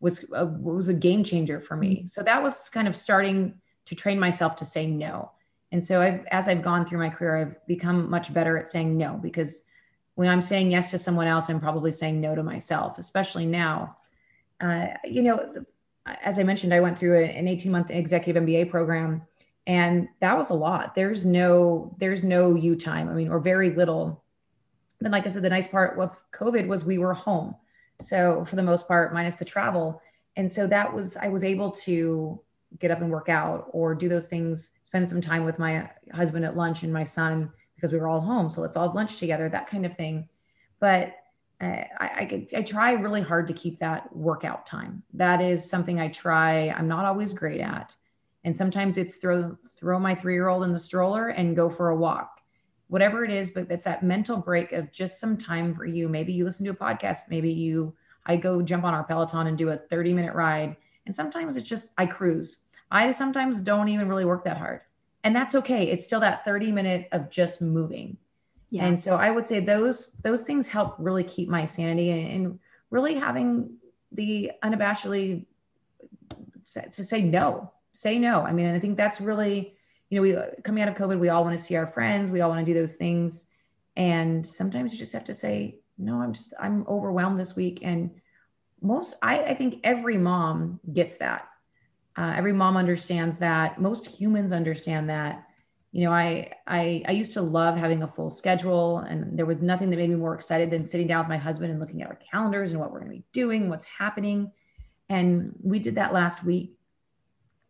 [0.00, 1.96] Was a, was a game changer for me.
[1.96, 2.06] Mm-hmm.
[2.06, 3.54] So that was kind of starting
[3.86, 5.30] to train myself to say no.
[5.72, 8.96] And so I've, as I've gone through my career, I've become much better at saying
[8.96, 9.62] no because
[10.16, 13.98] when I'm saying yes to someone else, I'm probably saying no to myself, especially now.
[14.60, 15.64] Uh, you know,
[16.06, 19.22] as I mentioned, I went through an 18 month executive MBA program
[19.66, 20.94] and that was a lot.
[20.94, 23.08] There's no, there's no you time.
[23.08, 24.24] I mean, or very little.
[25.00, 27.54] Then, like I said, the nice part of COVID was we were home.
[28.00, 30.00] So for the most part, minus the travel.
[30.36, 32.40] And so that was, I was able to
[32.78, 36.44] get up and work out or do those things, spend some time with my husband
[36.44, 38.50] at lunch and my son because we were all home.
[38.50, 40.28] So let's all have lunch together, that kind of thing.
[40.80, 41.14] But
[41.60, 45.02] uh, I, I, I try really hard to keep that workout time.
[45.14, 46.70] That is something I try.
[46.70, 47.94] I'm not always great at.
[48.44, 51.90] And sometimes it's throw throw my three year old in the stroller and go for
[51.90, 52.40] a walk,
[52.88, 53.50] whatever it is.
[53.50, 56.08] But that's that mental break of just some time for you.
[56.08, 57.22] Maybe you listen to a podcast.
[57.28, 57.94] Maybe you
[58.26, 60.76] I go jump on our Peloton and do a 30 minute ride.
[61.06, 62.64] And sometimes it's just I cruise.
[62.90, 64.82] I sometimes don't even really work that hard
[65.26, 65.88] and that's okay.
[65.88, 68.16] It's still that 30 minute of just moving.
[68.70, 68.84] Yeah.
[68.86, 72.58] and so i would say those those things help really keep my sanity and, and
[72.90, 73.76] really having
[74.10, 75.46] the unabashedly
[76.64, 78.42] to say no say no.
[78.42, 79.76] I mean i think that's really
[80.10, 82.32] you know we coming out of covid we all want to see our friends.
[82.32, 83.46] We all want to do those things.
[83.94, 87.78] And sometimes you just have to say no i'm just i'm overwhelmed this week.
[87.82, 88.10] And
[88.82, 91.48] most i, I think every mom gets that
[92.16, 93.80] uh, every mom understands that.
[93.80, 95.46] Most humans understand that.
[95.92, 99.62] You know, I, I I used to love having a full schedule, and there was
[99.62, 102.08] nothing that made me more excited than sitting down with my husband and looking at
[102.08, 104.52] our calendars and what we're going to be doing, what's happening.
[105.08, 106.76] And we did that last week.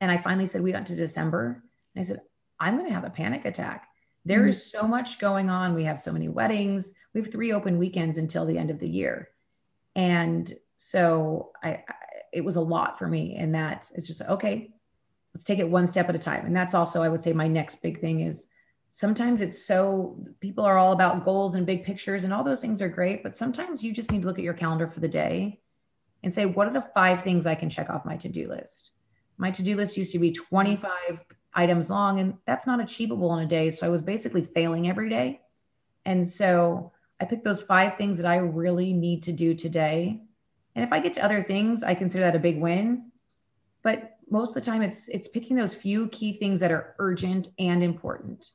[0.00, 1.62] And I finally said, we got to December.
[1.94, 2.20] And I said,
[2.58, 3.88] I'm going to have a panic attack.
[4.24, 4.50] There mm-hmm.
[4.50, 5.74] is so much going on.
[5.74, 6.94] We have so many weddings.
[7.14, 9.28] We have three open weekends until the end of the year.
[9.94, 11.84] And so I,
[12.32, 14.70] it was a lot for me and that it's just okay
[15.36, 16.46] let's take it one step at a time.
[16.46, 18.48] And that's also i would say my next big thing is
[18.90, 22.80] sometimes it's so people are all about goals and big pictures and all those things
[22.80, 25.60] are great but sometimes you just need to look at your calendar for the day
[26.22, 28.92] and say what are the five things i can check off my to-do list?
[29.36, 30.90] My to-do list used to be 25
[31.52, 33.68] items long and that's not achievable in a day.
[33.68, 35.42] So i was basically failing every day.
[36.06, 40.22] And so i picked those five things that i really need to do today
[40.76, 43.10] and if I get to other things, I consider that a big win.
[43.82, 47.48] But most of the time it's it's picking those few key things that are urgent
[47.58, 48.50] and important.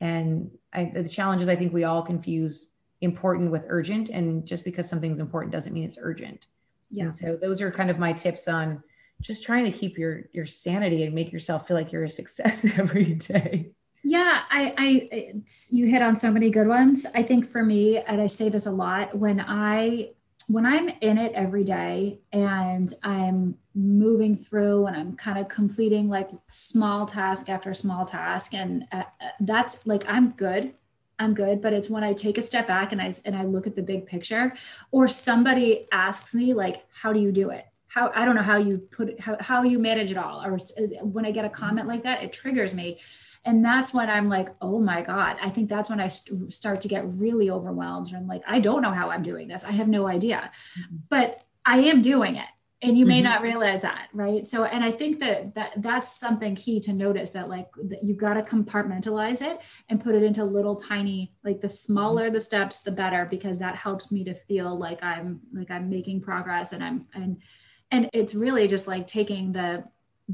[0.00, 4.10] And I, the challenge is I think we all confuse important with urgent.
[4.10, 6.46] And just because something's important doesn't mean it's urgent.
[6.90, 7.04] Yeah.
[7.04, 8.82] And so those are kind of my tips on
[9.20, 12.64] just trying to keep your your sanity and make yourself feel like you're a success
[12.78, 13.72] every day.
[14.04, 15.32] Yeah, I, I,
[15.72, 17.06] you hit on so many good ones.
[17.12, 20.10] I think for me, and I say this a lot, when I
[20.48, 26.08] when I'm in it every day and I'm moving through and I'm kind of completing
[26.08, 30.72] like small task after small task, and uh, uh, that's like I'm good.
[31.18, 33.66] I'm good, but it's when I take a step back and I and I look
[33.66, 34.52] at the big picture,
[34.90, 38.56] or somebody asks me like, "How do you do it?" How I don't know how
[38.56, 40.58] you put how how you manage it all, or
[41.02, 43.00] when I get a comment like that, it triggers me
[43.46, 45.36] and that's when i'm like oh my god.
[45.40, 48.08] I think that's when i st- start to get really overwhelmed.
[48.08, 49.64] And i'm like i don't know how i'm doing this.
[49.64, 50.50] I have no idea.
[50.78, 50.96] Mm-hmm.
[51.08, 52.48] but i am doing it.
[52.82, 53.24] And you may mm-hmm.
[53.24, 54.44] not realize that right?
[54.44, 58.14] So and i think that that that's something key to notice that like that you
[58.14, 62.80] got to compartmentalize it and put it into little tiny like the smaller the steps
[62.80, 66.84] the better because that helps me to feel like i'm like i'm making progress and
[66.84, 67.38] i'm and
[67.90, 69.84] and it's really just like taking the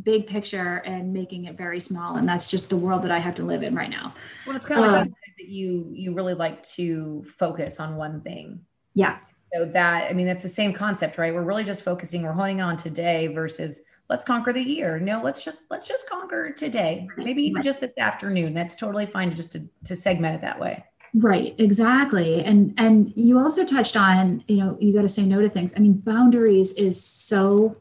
[0.02, 3.34] big picture and making it very small and that's just the world that i have
[3.34, 4.14] to live in right now.
[4.46, 8.20] Well it's kind of um, like that you you really like to focus on one
[8.20, 8.60] thing.
[8.94, 9.18] Yeah.
[9.52, 11.34] So that i mean that's the same concept right?
[11.34, 14.98] We're really just focusing we're honing on today versus let's conquer the year.
[14.98, 17.06] No let's just let's just conquer today.
[17.18, 18.54] Maybe even just this afternoon.
[18.54, 20.84] That's totally fine just to, to segment it that way.
[21.16, 22.42] Right exactly.
[22.42, 25.74] And and you also touched on you know you got to say no to things.
[25.76, 27.76] I mean boundaries is so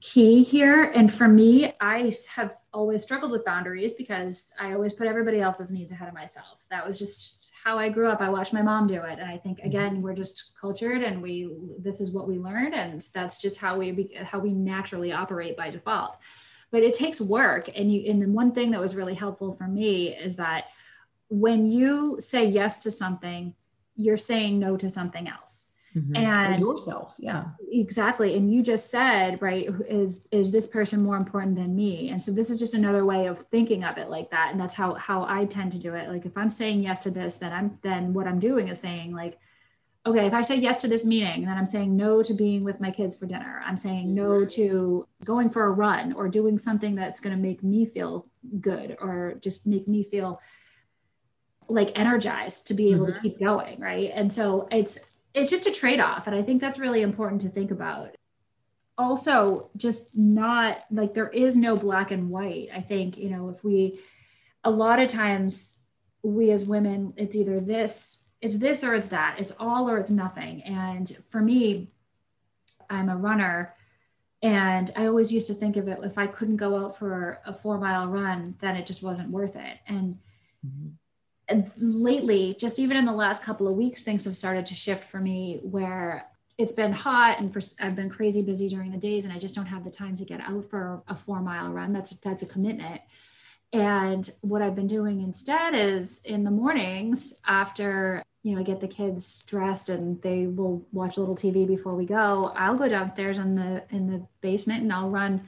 [0.00, 5.06] key here and for me i have always struggled with boundaries because i always put
[5.06, 8.20] everybody else's needs ahead of myself that was just how I grew up.
[8.20, 9.18] I watched my mom do it.
[9.18, 9.66] And I think mm-hmm.
[9.66, 13.76] again, we're just cultured and we this is what we learned and that's just how
[13.76, 16.16] we how we naturally operate by default.
[16.70, 19.66] But it takes work and you and the one thing that was really helpful for
[19.66, 20.66] me is that
[21.28, 23.52] when you say yes to something,
[23.96, 26.16] you're saying no to something else mm-hmm.
[26.16, 31.56] and yourself yeah exactly and you just said right is is this person more important
[31.56, 34.50] than me and so this is just another way of thinking of it like that
[34.50, 37.10] and that's how how i tend to do it like if i'm saying yes to
[37.10, 39.38] this then i'm then what i'm doing is saying like
[40.04, 42.80] okay if i say yes to this meeting then i'm saying no to being with
[42.80, 44.46] my kids for dinner i'm saying no mm-hmm.
[44.46, 48.26] to going for a run or doing something that's going to make me feel
[48.60, 50.40] good or just make me feel
[51.68, 53.14] like energized to be able mm-hmm.
[53.14, 55.00] to keep going right and so it's
[55.36, 56.26] it's just a trade off.
[56.26, 58.16] And I think that's really important to think about.
[58.98, 62.68] Also, just not like there is no black and white.
[62.74, 64.00] I think, you know, if we,
[64.64, 65.78] a lot of times
[66.22, 70.10] we as women, it's either this, it's this or it's that, it's all or it's
[70.10, 70.62] nothing.
[70.62, 71.88] And for me,
[72.88, 73.74] I'm a runner.
[74.42, 77.52] And I always used to think of it if I couldn't go out for a
[77.52, 79.78] four mile run, then it just wasn't worth it.
[79.86, 80.18] And
[80.66, 80.88] mm-hmm
[81.76, 85.20] lately, just even in the last couple of weeks, things have started to shift for
[85.20, 86.26] me where
[86.58, 89.54] it's been hot and for, I've been crazy busy during the days and I just
[89.54, 91.92] don't have the time to get out for a four mile run.
[91.92, 93.00] That's that's a commitment.
[93.72, 98.80] And what I've been doing instead is in the mornings after you know I get
[98.80, 102.88] the kids dressed and they will watch a little TV before we go, I'll go
[102.88, 105.46] downstairs in the in the basement and I'll run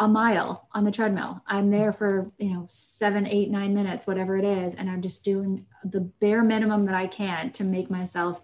[0.00, 1.42] a mile on the treadmill.
[1.46, 4.74] I'm there for, you know, seven, eight, nine minutes, whatever it is.
[4.74, 8.42] And I'm just doing the bare minimum that I can to make myself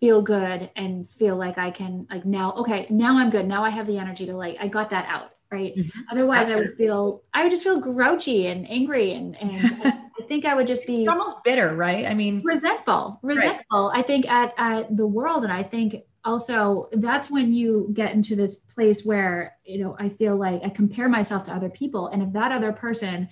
[0.00, 3.46] feel good and feel like I can, like, now, okay, now I'm good.
[3.46, 5.30] Now I have the energy to, like, I got that out.
[5.52, 5.76] Right.
[5.76, 6.00] Mm-hmm.
[6.10, 9.12] Otherwise, I would feel, I would just feel grouchy and angry.
[9.12, 9.50] And, and
[9.84, 11.76] I, think I would just be almost bitter.
[11.76, 12.06] Right.
[12.06, 13.98] I mean, resentful, resentful, right.
[13.98, 15.44] I think at, at the world.
[15.44, 20.08] And I think also that's when you get into this place where you know i
[20.08, 23.28] feel like i compare myself to other people and if that other person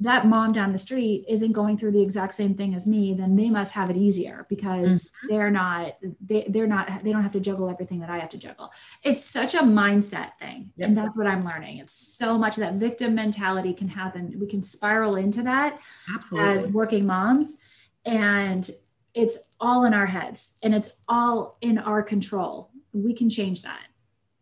[0.00, 3.36] that mom down the street isn't going through the exact same thing as me then
[3.36, 5.26] they must have it easier because mm-hmm.
[5.28, 8.38] they're not they, they're not they don't have to juggle everything that i have to
[8.38, 8.72] juggle
[9.04, 10.88] it's such a mindset thing yep.
[10.88, 14.62] and that's what i'm learning it's so much that victim mentality can happen we can
[14.62, 15.80] spiral into that
[16.12, 16.50] Absolutely.
[16.50, 17.56] as working moms
[18.04, 18.70] and
[19.14, 22.70] it's all in our heads and it's all in our control.
[22.92, 23.86] We can change that.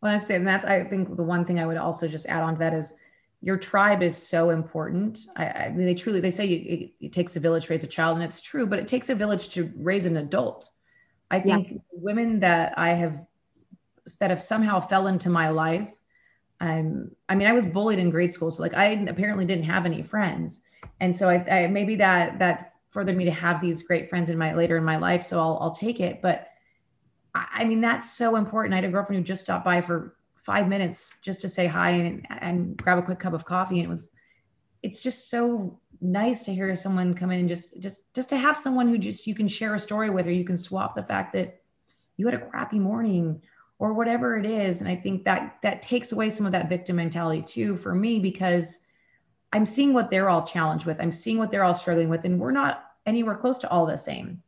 [0.01, 2.43] Well, I say, and that's, I think the one thing I would also just add
[2.43, 2.95] on to that is
[3.43, 5.21] your tribe is so important.
[5.37, 7.85] I, I mean, they truly, they say you, it, it, takes a village to raise
[7.85, 10.71] a child and it's true, but it takes a village to raise an adult.
[11.31, 11.79] I think yeah.
[11.93, 13.25] women that I have,
[14.19, 15.89] that have somehow fell into my life.
[16.61, 18.51] Um, I mean, I was bullied in grade school.
[18.51, 20.63] So like I apparently didn't have any friends.
[21.01, 24.37] And so I, I maybe that, that furthered me to have these great friends in
[24.37, 25.25] my later in my life.
[25.25, 26.21] So I'll, I'll take it.
[26.21, 26.49] But
[27.35, 28.75] I, I mean, that's so important.
[28.75, 31.91] I had a girlfriend who just stopped by for five minutes just to say hi
[31.91, 33.79] and, and grab a quick cup of coffee.
[33.79, 34.11] And it was,
[34.83, 38.59] it's just so nice to hear someone come in and just, just, just to have
[38.59, 41.33] someone who just, you can share a story with, or you can swap the fact
[41.35, 41.61] that
[42.17, 43.41] you had a crappy morning
[43.79, 44.81] or whatever it is.
[44.81, 48.19] And I think that that takes away some of that victim mentality too for me,
[48.19, 48.81] because
[49.53, 51.01] I'm seeing what they're all challenged with.
[51.01, 53.97] I'm seeing what they're all struggling with, and we're not anywhere close to all the
[53.97, 54.43] same.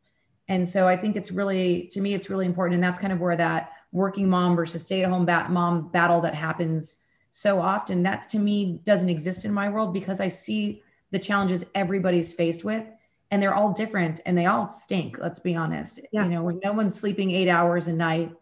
[0.48, 2.74] And so I think it's really, to me, it's really important.
[2.74, 6.20] And that's kind of where that working mom versus stay at home bat- mom battle
[6.20, 6.98] that happens
[7.30, 11.64] so often, that's to me doesn't exist in my world because I see the challenges
[11.74, 12.84] everybody's faced with
[13.30, 15.18] and they're all different and they all stink.
[15.18, 16.00] Let's be honest.
[16.12, 16.24] Yeah.
[16.24, 18.32] You know, when no one's sleeping eight hours a night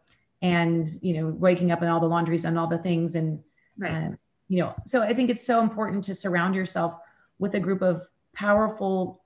[0.43, 3.41] and, you know, waking up and all the laundry's done all the things and,
[3.79, 3.93] right.
[3.93, 4.11] Uh,
[4.51, 6.95] you know so i think it's so important to surround yourself
[7.39, 9.23] with a group of powerful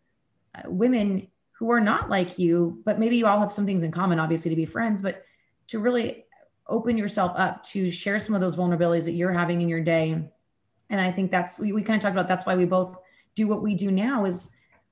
[0.54, 3.90] uh, women who are not like you but maybe you all have some things in
[3.90, 5.24] common obviously to be friends but
[5.66, 6.24] to really
[6.66, 10.12] open yourself up to share some of those vulnerabilities that you're having in your day.
[10.90, 12.98] And I think that's, we, we kind of talked about that's why we both
[13.34, 14.50] do what we do now is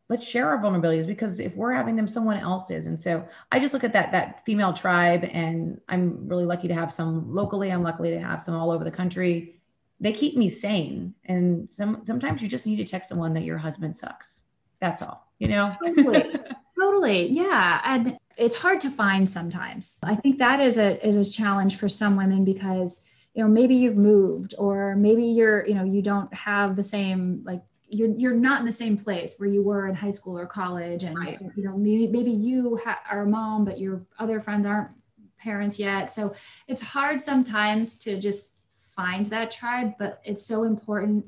[0.09, 2.87] let's share our vulnerabilities because if we're having them, someone else is.
[2.87, 6.74] And so I just look at that, that female tribe and I'm really lucky to
[6.74, 7.70] have some locally.
[7.70, 9.61] I'm lucky to have some all over the country.
[10.03, 11.14] They keep me sane.
[11.24, 14.42] And some, sometimes you just need to text someone that your husband sucks.
[14.80, 15.76] That's all, you know?
[15.82, 16.24] totally.
[16.78, 17.28] totally.
[17.28, 17.80] Yeah.
[17.84, 20.00] And it's hard to find sometimes.
[20.03, 23.03] I think that is a is a challenge for some women because
[23.34, 27.42] you know maybe you've moved or maybe you're you know you don't have the same
[27.44, 30.46] like you're you're not in the same place where you were in high school or
[30.46, 31.38] college and right.
[31.55, 34.88] you know maybe maybe you ha- are a mom but your other friends aren't
[35.36, 36.34] parents yet so
[36.68, 38.51] it's hard sometimes to just
[38.97, 41.24] find that tribe but it's so important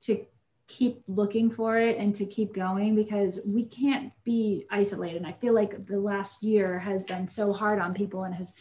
[0.00, 0.24] to
[0.68, 5.16] keep looking for it and to keep going because we can't be isolated.
[5.16, 8.54] And I feel like the last year has been so hard on people and has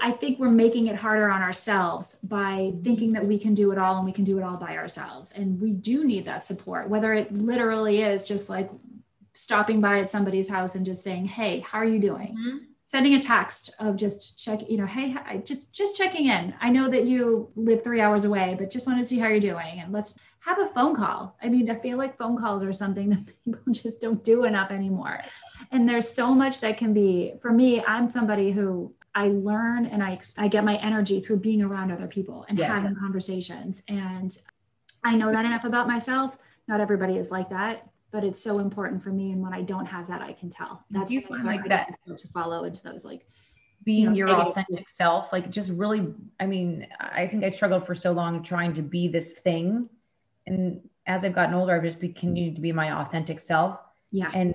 [0.00, 3.78] I think we're making it harder on ourselves by thinking that we can do it
[3.78, 5.32] all and we can do it all by ourselves.
[5.32, 8.70] And we do need that support, whether it literally is just like
[9.34, 12.36] stopping by at somebody's house and just saying, Hey, how are you doing?
[12.38, 12.58] Mm-hmm.
[12.88, 15.14] Sending a text of just check, you know, hey,
[15.44, 16.54] just just checking in.
[16.58, 19.40] I know that you live three hours away, but just want to see how you're
[19.40, 19.80] doing.
[19.80, 21.36] And let's have a phone call.
[21.42, 24.70] I mean, I feel like phone calls are something that people just don't do enough
[24.70, 25.20] anymore.
[25.70, 30.02] And there's so much that can be, for me, I'm somebody who I learn and
[30.02, 32.68] I, I get my energy through being around other people and yes.
[32.70, 33.82] having conversations.
[33.86, 34.34] And
[35.04, 36.38] I know that enough about myself.
[36.68, 39.32] Not everybody is like that, but it's so important for me.
[39.32, 40.84] And when I don't have that, I can tell.
[40.90, 43.26] That's you like that to follow into those like
[43.84, 47.86] being you know, your authentic self, like just really, I mean, I think I struggled
[47.86, 49.88] for so long trying to be this thing
[50.48, 53.78] and as I've gotten older, I've just continued to be my authentic self.
[54.10, 54.30] Yeah.
[54.34, 54.54] And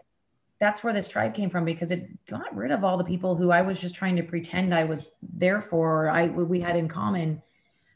[0.59, 3.51] that's where this tribe came from because it got rid of all the people who
[3.51, 7.41] I was just trying to pretend I was there for, I we had in common.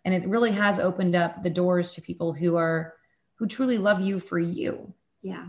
[0.06, 2.94] And it really has opened up the doors to people who are
[3.36, 4.94] who truly love you for you.
[5.22, 5.48] Yeah.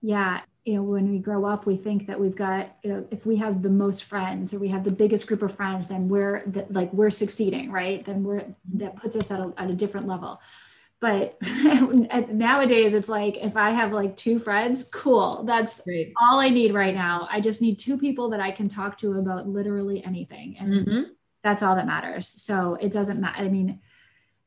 [0.00, 0.42] Yeah.
[0.64, 3.36] You know, when we grow up, we think that we've got, you know, if we
[3.36, 6.92] have the most friends or we have the biggest group of friends, then we're like
[6.92, 8.04] we're succeeding, right?
[8.04, 10.40] Then we're that puts us at a, at a different level
[11.00, 11.36] but
[12.30, 16.12] nowadays it's like if i have like two friends cool that's Great.
[16.20, 19.18] all i need right now i just need two people that i can talk to
[19.18, 21.02] about literally anything and mm-hmm.
[21.42, 23.80] that's all that matters so it doesn't matter i mean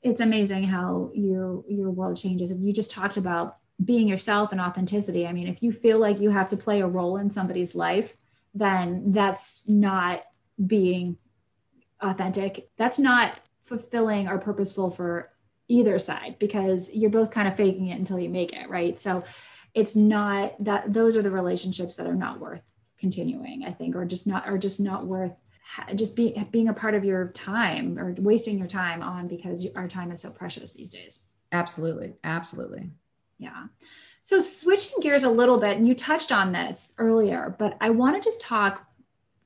[0.01, 4.61] it's amazing how your your world changes if you just talked about being yourself and
[4.61, 7.75] authenticity i mean if you feel like you have to play a role in somebody's
[7.75, 8.15] life
[8.53, 10.23] then that's not
[10.65, 11.17] being
[12.01, 15.31] authentic that's not fulfilling or purposeful for
[15.71, 18.99] either side because you're both kind of faking it until you make it, right?
[18.99, 19.23] So
[19.73, 24.03] it's not that those are the relationships that are not worth continuing, I think, or
[24.05, 25.33] just not or just not worth
[25.95, 29.87] just being being a part of your time or wasting your time on because our
[29.87, 31.25] time is so precious these days.
[31.53, 32.15] Absolutely.
[32.23, 32.89] Absolutely.
[33.41, 33.65] Yeah.
[34.19, 38.15] So switching gears a little bit, and you touched on this earlier, but I want
[38.15, 38.87] to just talk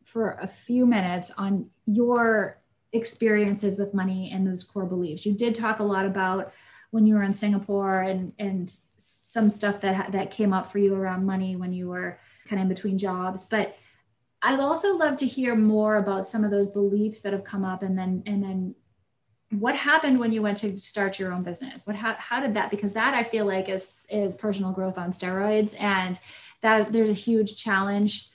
[0.04, 2.60] for a few minutes on your
[2.91, 5.26] experiences with money and those core beliefs.
[5.26, 6.54] You did talk a lot about
[6.91, 10.93] when you were in Singapore and and some stuff that that came up for you
[10.93, 13.78] around money when you were kind of in between jobs, but
[14.41, 17.82] I'd also love to hear more about some of those beliefs that have come up
[17.82, 18.76] and then and then
[19.60, 21.86] what happened when you went to start your own business?
[21.86, 25.12] What how, how did that because that i feel like is is personal growth on
[25.12, 26.20] steroids and
[26.62, 28.30] that there's a huge challenge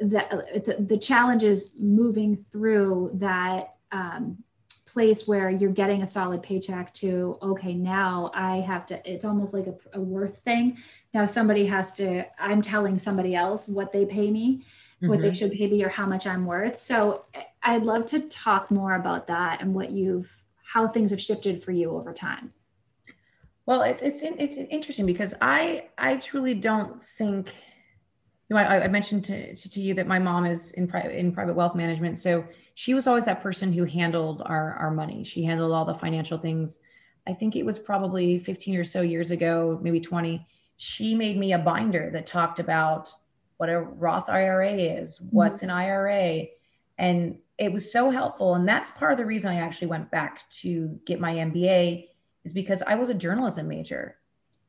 [0.00, 0.30] that
[0.64, 4.38] the, the challenge is moving through that um,
[4.86, 9.52] place where you're getting a solid paycheck to okay now i have to it's almost
[9.54, 10.78] like a, a, worth thing.
[11.12, 14.64] Now somebody has to i'm telling somebody else what they pay me
[15.00, 15.34] what they mm-hmm.
[15.34, 16.78] should pay me or how much i'm worth.
[16.78, 17.24] So
[17.62, 21.72] i'd love to talk more about that and what you've how things have shifted for
[21.72, 22.52] you over time
[23.66, 27.48] well it's it's it's interesting because i i truly don't think
[28.48, 31.32] you know i, I mentioned to, to you that my mom is in private in
[31.32, 32.44] private wealth management so
[32.74, 35.24] she was always that person who handled our our money.
[35.24, 36.80] She handled all the financial things.
[37.26, 40.46] I think it was probably 15 or so years ago, maybe 20.
[40.76, 43.10] She made me a binder that talked about
[43.56, 45.28] what a Roth IRA is, mm-hmm.
[45.36, 46.46] what's an IRA,
[46.98, 48.54] and it was so helpful.
[48.54, 52.08] And that's part of the reason I actually went back to get my MBA
[52.44, 54.16] is because I was a journalism major.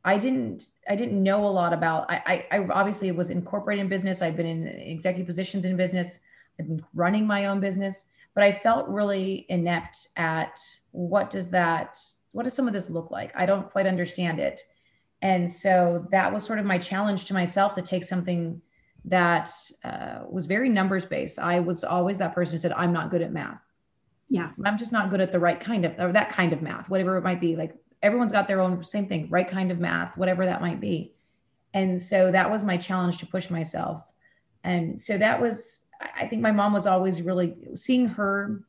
[0.03, 3.89] I didn't I didn't know a lot about I, I, I obviously was incorporated in
[3.89, 4.21] business.
[4.21, 6.19] I've been in executive positions in business.
[6.59, 10.59] I've been running my own business, but I felt really inept at
[10.91, 11.97] what does that,
[12.31, 13.31] what does some of this look like?
[13.35, 14.61] I don't quite understand it.
[15.21, 18.61] And so that was sort of my challenge to myself to take something
[19.07, 19.51] that
[19.83, 21.39] uh, was very numbers based.
[21.39, 23.61] I was always that person who said, I'm not good at math.
[24.29, 24.51] Yeah.
[24.63, 27.15] I'm just not good at the right kind of, or that kind of math, whatever
[27.17, 27.55] it might be.
[27.55, 31.13] Like everyone's got their own same thing, right kind of math, whatever that might be.
[31.73, 34.03] And so that was my challenge to push myself.
[34.63, 35.85] And so that was,
[36.17, 38.63] I think my mom was always really seeing her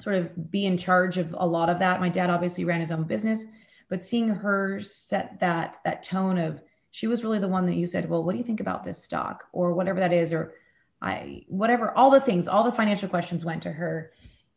[0.00, 2.00] sort of be in charge of a lot of that.
[2.00, 3.44] My dad obviously ran his own business,
[3.88, 6.60] but seeing her set that that tone of
[6.94, 9.02] she was really the one that you said, well, what do you think about this
[9.02, 10.54] stock or whatever that is, or
[11.02, 14.12] I whatever all the things, all the financial questions went to her,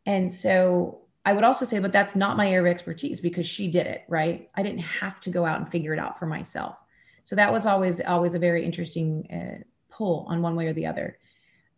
[0.06, 3.66] and so I would also say, but that's not my area of expertise because she
[3.66, 4.48] did it right.
[4.54, 6.76] I didn't have to go out and figure it out for myself.
[7.24, 10.86] So that was always always a very interesting uh, pull on one way or the
[10.86, 11.18] other.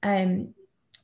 [0.03, 0.53] Um,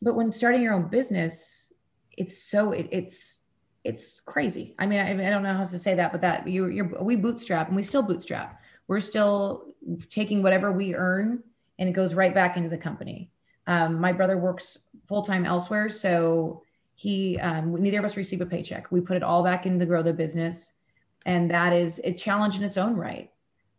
[0.03, 1.73] but when starting your own business,
[2.13, 3.39] it's so it, it's
[3.85, 4.75] it's crazy.
[4.79, 7.17] I mean, I, I, don't know how to say that, but that you, you're we
[7.17, 8.56] bootstrap and we still bootstrap.
[8.89, 9.75] We're still
[10.11, 11.43] taking whatever we earn
[11.79, 13.31] and it goes right back into the company.
[13.67, 14.79] Um, my brother works
[15.09, 16.63] full time elsewhere, so
[16.95, 18.91] he um, neither of us receive a paycheck.
[18.91, 20.75] We put it all back in to grow the business,
[21.25, 23.31] and that is a challenge in its own right.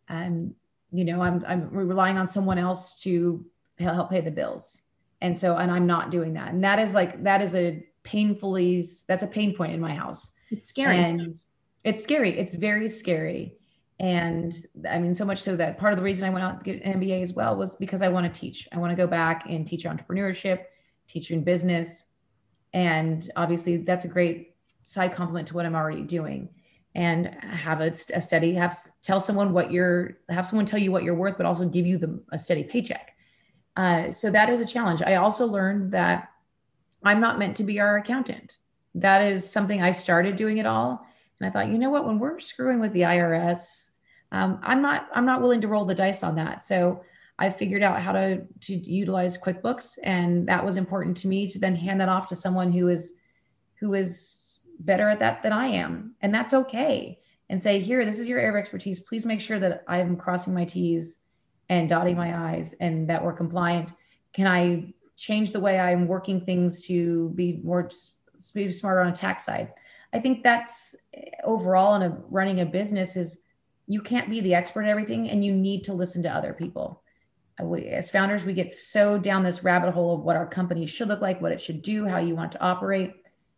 [0.08, 0.54] And
[0.92, 3.44] you know, I'm I'm relying on someone else to
[3.78, 4.82] help pay the bills,
[5.20, 8.86] and so and I'm not doing that, and that is like that is a painfully
[9.06, 10.30] that's a pain point in my house.
[10.50, 10.98] It's scary.
[10.98, 11.36] And
[11.84, 12.38] it's scary.
[12.38, 13.57] It's very scary.
[14.00, 14.54] And
[14.88, 16.82] I mean, so much so that part of the reason I went out to get
[16.84, 18.68] an MBA as well was because I want to teach.
[18.72, 20.64] I want to go back and teach entrepreneurship,
[21.08, 22.04] teach in business.
[22.72, 26.48] And obviously, that's a great side complement to what I'm already doing.
[26.94, 31.02] And have a, a steady, have tell someone what you're, have someone tell you what
[31.02, 33.14] you're worth, but also give you the, a steady paycheck.
[33.76, 35.02] Uh, so that is a challenge.
[35.02, 36.30] I also learned that
[37.02, 38.56] I'm not meant to be our accountant.
[38.94, 41.06] That is something I started doing it all.
[41.40, 43.90] And I thought, you know what, when we're screwing with the IRS,
[44.32, 46.62] um, I'm not I'm not willing to roll the dice on that.
[46.62, 47.02] So
[47.38, 51.58] I figured out how to to utilize QuickBooks, and that was important to me to
[51.58, 53.18] then hand that off to someone who is
[53.76, 57.18] who is better at that than I am, and that's okay.
[57.50, 59.00] And say, here, this is your area of expertise.
[59.00, 61.24] Please make sure that I'm crossing my T's
[61.70, 63.92] and dotting my I's, and that we're compliant.
[64.34, 67.90] Can I change the way I'm working things to be more
[68.54, 69.72] be smarter on a tax side.
[70.12, 70.94] I think that's
[71.44, 73.40] overall in a running a business is
[73.86, 77.02] you can't be the expert at everything and you need to listen to other people.
[77.60, 80.86] Uh, we, as founders, we get so down this rabbit hole of what our company
[80.86, 83.14] should look like, what it should do, how you want to operate,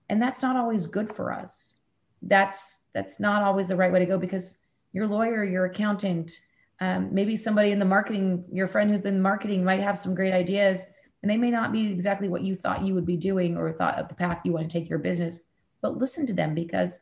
[0.09, 1.77] and that's not always good for us.
[2.23, 4.59] That's that's not always the right way to go because
[4.93, 6.33] your lawyer, your accountant,
[6.81, 10.33] um, maybe somebody in the marketing, your friend who's in marketing might have some great
[10.33, 10.87] ideas
[11.23, 13.99] and they may not be exactly what you thought you would be doing or thought
[13.99, 15.41] of the path you want to take your business,
[15.81, 17.01] but listen to them because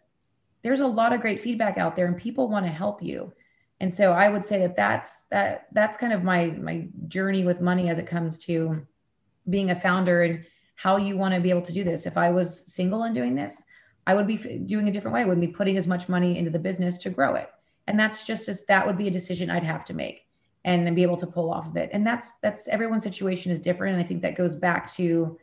[0.62, 3.32] there's a lot of great feedback out there and people want to help you.
[3.80, 7.60] And so I would say that that's that that's kind of my my journey with
[7.60, 8.84] money as it comes to
[9.48, 12.06] being a founder and how you want to be able to do this.
[12.06, 13.64] If I was single and doing this,
[14.06, 15.20] I would be doing a different way.
[15.20, 17.50] I wouldn't be putting as much money into the business to grow it.
[17.86, 20.26] And that's just as that would be a decision I'd have to make
[20.64, 21.90] and be able to pull off of it.
[21.92, 23.94] And that's that's everyone's situation is different.
[23.94, 25.38] And I think that goes back to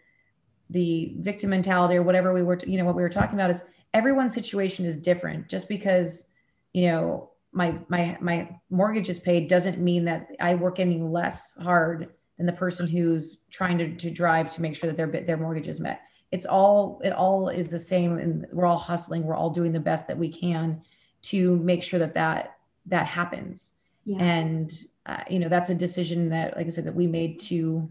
[0.70, 3.64] the victim mentality or whatever we were, you know, what we were talking about is
[3.94, 5.48] everyone's situation is different.
[5.48, 6.30] Just because,
[6.74, 11.56] you know, my my my mortgage is paid doesn't mean that I work any less
[11.58, 15.38] hard than the person who's trying to, to drive to make sure that their their
[15.38, 16.02] mortgage is met.
[16.32, 19.24] It's all it all is the same, and we're all hustling.
[19.24, 20.82] We're all doing the best that we can
[21.24, 22.58] to make sure that that
[22.88, 23.74] that happens.
[24.04, 24.18] Yeah.
[24.20, 24.74] And
[25.06, 27.90] uh, you know that's a decision that like i said that we made to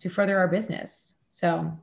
[0.00, 1.76] to further our business so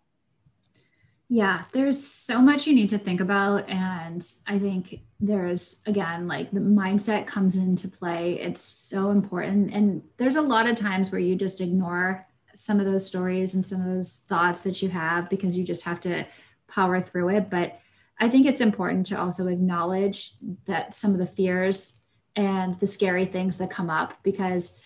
[1.30, 6.52] yeah there's so much you need to think about and i think there's again like
[6.52, 11.22] the mindset comes into play it's so important and there's a lot of times where
[11.22, 15.30] you just ignore some of those stories and some of those thoughts that you have
[15.30, 16.26] because you just have to
[16.68, 17.80] power through it but
[18.20, 20.34] i think it's important to also acknowledge
[20.66, 22.00] that some of the fears
[22.36, 24.80] and the scary things that come up because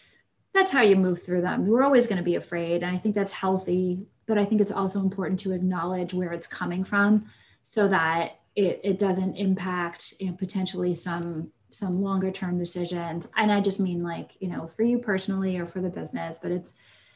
[0.53, 1.67] that's how you move through them.
[1.67, 2.81] We're always going to be afraid.
[2.83, 6.47] And I think that's healthy, but I think it's also important to acknowledge where it's
[6.47, 7.25] coming from
[7.63, 13.27] so that it, it doesn't impact you know, potentially some some longer term decisions.
[13.35, 16.51] And I just mean like, you know, for you personally or for the business, but
[16.51, 16.73] it's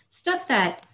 [0.09, 0.85] stuff that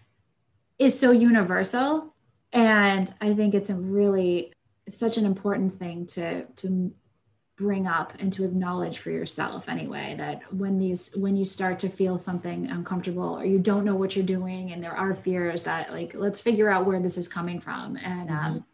[0.78, 2.13] is so universal.
[2.53, 4.53] And I think it's a really
[4.88, 6.93] such an important thing to to
[7.58, 11.89] bring up and to acknowledge for yourself anyway that when these when you start to
[11.89, 15.91] feel something uncomfortable or you don't know what you're doing and there are fears that
[15.91, 18.45] like let's figure out where this is coming from and um, mm-hmm.
[18.45, 18.66] um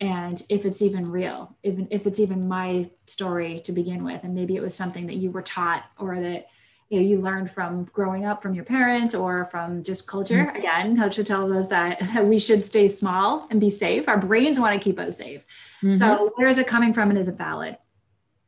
[0.00, 4.34] and if it's even real even if it's even my story to begin with and
[4.34, 6.46] maybe it was something that you were taught or that
[6.88, 10.56] you know you learned from growing up from your parents or from just culture mm-hmm.
[10.56, 14.58] again culture tells us that, that we should stay small and be safe our brains
[14.58, 15.44] want to keep us safe
[15.82, 15.92] mm-hmm.
[15.92, 17.76] so where is it coming from and is it valid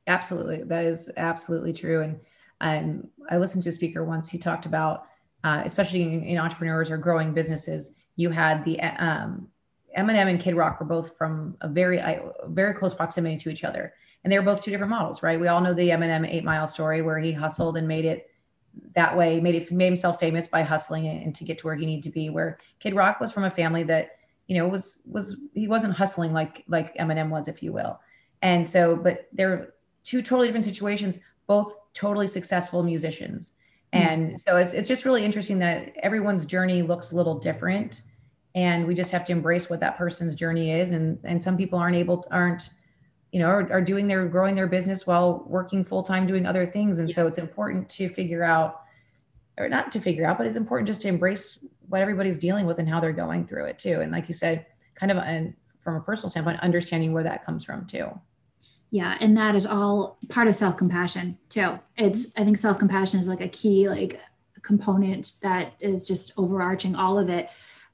[0.06, 2.20] absolutely that is absolutely true and
[2.60, 5.06] um, i listened to a speaker once he talked about
[5.44, 9.48] uh, especially in, in, entrepreneurs or growing businesses you had the um,
[9.96, 12.02] eminem and kid rock were both from a very
[12.48, 13.92] very close proximity to each other
[14.26, 15.38] and they were both two different models, right?
[15.38, 18.28] We all know the Eminem Eight Mile story where he hustled and made it
[18.96, 21.86] that way, made it made himself famous by hustling and to get to where he
[21.86, 22.28] needed to be.
[22.28, 26.32] Where Kid Rock was from a family that you know was was he wasn't hustling
[26.32, 28.00] like like Eminem was, if you will.
[28.42, 29.74] And so, but they're
[30.06, 33.54] two totally different situations, both totally successful musicians.
[33.92, 34.08] Mm-hmm.
[34.08, 38.02] And so it's it's just really interesting that everyone's journey looks a little different,
[38.54, 40.92] and we just have to embrace what that person's journey is.
[40.92, 42.70] And and some people aren't able to, aren't
[43.32, 46.66] you know, are, are doing their growing their business while working full time doing other
[46.66, 47.00] things.
[47.00, 47.16] And yeah.
[47.16, 48.82] so it's important to figure out,
[49.58, 52.78] or not to figure out, but it's important just to embrace what everybody's dealing with
[52.78, 54.00] and how they're going through it too.
[54.00, 57.64] And like you said, kind of and from a personal standpoint, understanding where that comes
[57.64, 58.08] from too.
[58.90, 61.78] Yeah, and that is all part of self compassion too.
[61.96, 64.20] It's I think self compassion is like a key like
[64.62, 67.48] component that is just overarching all of it.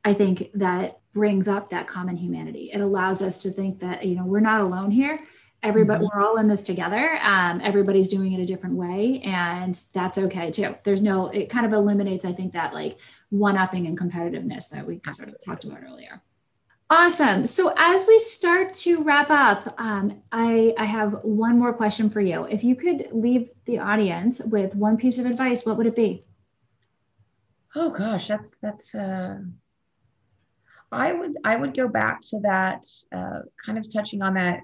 [0.05, 2.70] I think that brings up that common humanity.
[2.72, 5.18] It allows us to think that you know we're not alone here
[5.62, 6.18] everybody mm-hmm.
[6.18, 10.51] we're all in this together um, everybody's doing it a different way and that's okay
[10.51, 12.99] too there's no it kind of eliminates i think that like
[13.30, 16.20] one upping and competitiveness that we sort of talked about earlier
[16.93, 22.11] awesome so as we start to wrap up um, I, I have one more question
[22.11, 25.86] for you if you could leave the audience with one piece of advice what would
[25.86, 26.24] it be
[27.74, 29.38] oh gosh that's that's uh
[30.93, 32.84] I would I would go back to that
[33.16, 34.61] uh, kind of touching on that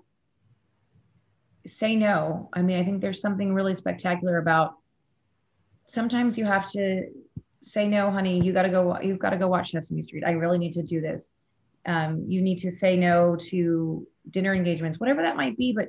[1.66, 2.48] say no.
[2.52, 4.74] I mean, I think there's something really spectacular about
[5.86, 7.06] sometimes you have to
[7.60, 10.24] say no, honey, you got to go, you've got to go watch Sesame Street.
[10.24, 11.32] I really need to do this.
[11.88, 15.88] Um, you need to say no to dinner engagements, whatever that might be, but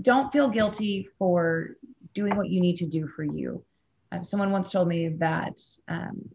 [0.00, 1.76] don't feel guilty for
[2.14, 3.62] doing what you need to do for you.
[4.12, 6.28] Um, someone once told me that um,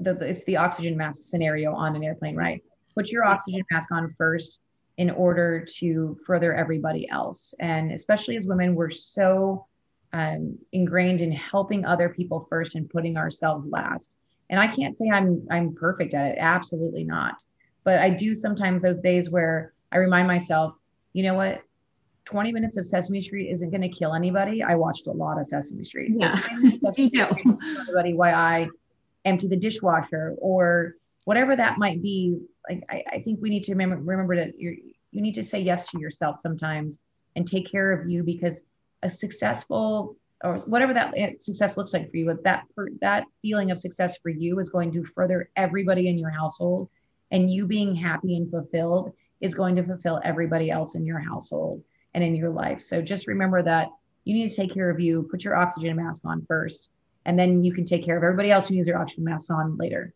[0.00, 2.62] the, it's the oxygen mask scenario on an airplane, right?
[2.94, 4.58] Put your oxygen mask on first
[4.96, 7.52] in order to further everybody else.
[7.58, 9.66] And especially as women, we're so
[10.12, 14.16] um, ingrained in helping other people first and putting ourselves last.
[14.50, 16.38] And I can't say I'm I'm perfect at it.
[16.40, 17.34] Absolutely not.
[17.88, 20.74] But I do sometimes those days where I remind myself,
[21.14, 21.62] you know what?
[22.26, 24.62] 20 minutes of Sesame Street isn't going to kill anybody.
[24.62, 26.10] I watched a lot of Sesame Street.
[26.10, 26.54] Yeah, so
[26.98, 27.26] me too.
[27.80, 28.68] Everybody, why I
[29.24, 33.72] empty the dishwasher or whatever that might be like I, I think we need to
[33.72, 34.76] remember remember that you
[35.10, 37.04] you need to say yes to yourself sometimes
[37.36, 38.64] and take care of you because
[39.02, 40.14] a successful
[40.44, 42.64] or whatever that eh, success looks like for you, but that
[43.00, 46.90] that feeling of success for you is going to further everybody in your household,
[47.30, 51.82] and you being happy and fulfilled is going to fulfill everybody else in your household
[52.14, 52.80] and in your life.
[52.80, 53.88] So just remember that
[54.24, 55.28] you need to take care of you.
[55.30, 56.88] Put your oxygen mask on first,
[57.24, 59.76] and then you can take care of everybody else who needs their oxygen mask on
[59.76, 60.12] later.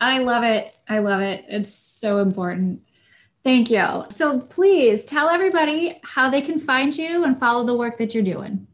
[0.00, 0.76] I love it.
[0.88, 1.44] I love it.
[1.48, 2.82] It's so important.
[3.42, 4.04] Thank you.
[4.10, 8.24] So please tell everybody how they can find you and follow the work that you're
[8.24, 8.66] doing.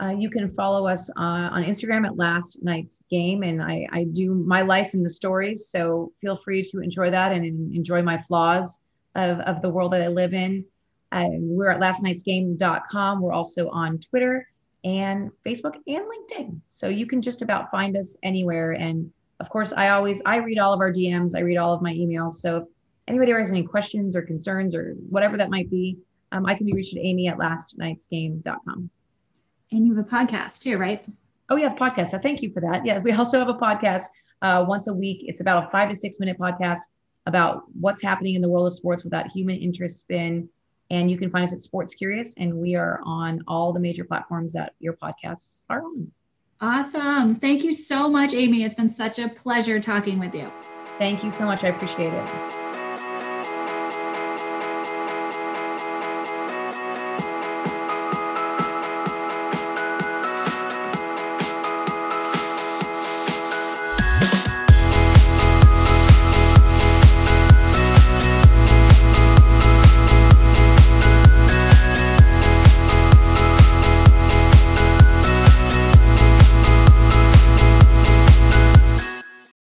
[0.00, 4.04] Uh, you can follow us uh, on Instagram at Last Night's Game, and I, I,
[4.04, 5.68] do my life in the stories.
[5.68, 8.78] So feel free to enjoy that and enjoy my flaws
[9.14, 10.64] of, of the world that I live in.
[11.12, 13.20] Uh, we're at lastnightsgame.com.
[13.20, 14.48] We're also on Twitter
[14.84, 16.60] and Facebook and LinkedIn.
[16.70, 18.72] So you can just about find us anywhere.
[18.72, 21.36] And of course, I always I read all of our DMs.
[21.36, 22.34] I read all of my emails.
[22.34, 22.64] So if
[23.06, 25.98] anybody has any questions or concerns or whatever that might be,
[26.32, 28.90] um, I can be reached at amy at lastnightsgame.com.
[29.72, 31.04] And you have a podcast too, right?
[31.48, 32.20] Oh, we yeah, podcast.
[32.22, 32.84] Thank you for that.
[32.84, 34.04] Yeah, we also have a podcast
[34.42, 35.22] uh, once a week.
[35.26, 36.80] It's about a five to six minute podcast
[37.26, 40.48] about what's happening in the world of sports without human interest spin.
[40.90, 44.04] And you can find us at Sports Curious, and we are on all the major
[44.04, 46.10] platforms that your podcasts are on.
[46.60, 47.36] Awesome.
[47.36, 48.64] Thank you so much, Amy.
[48.64, 50.50] It's been such a pleasure talking with you.
[50.98, 51.62] Thank you so much.
[51.62, 52.59] I appreciate it.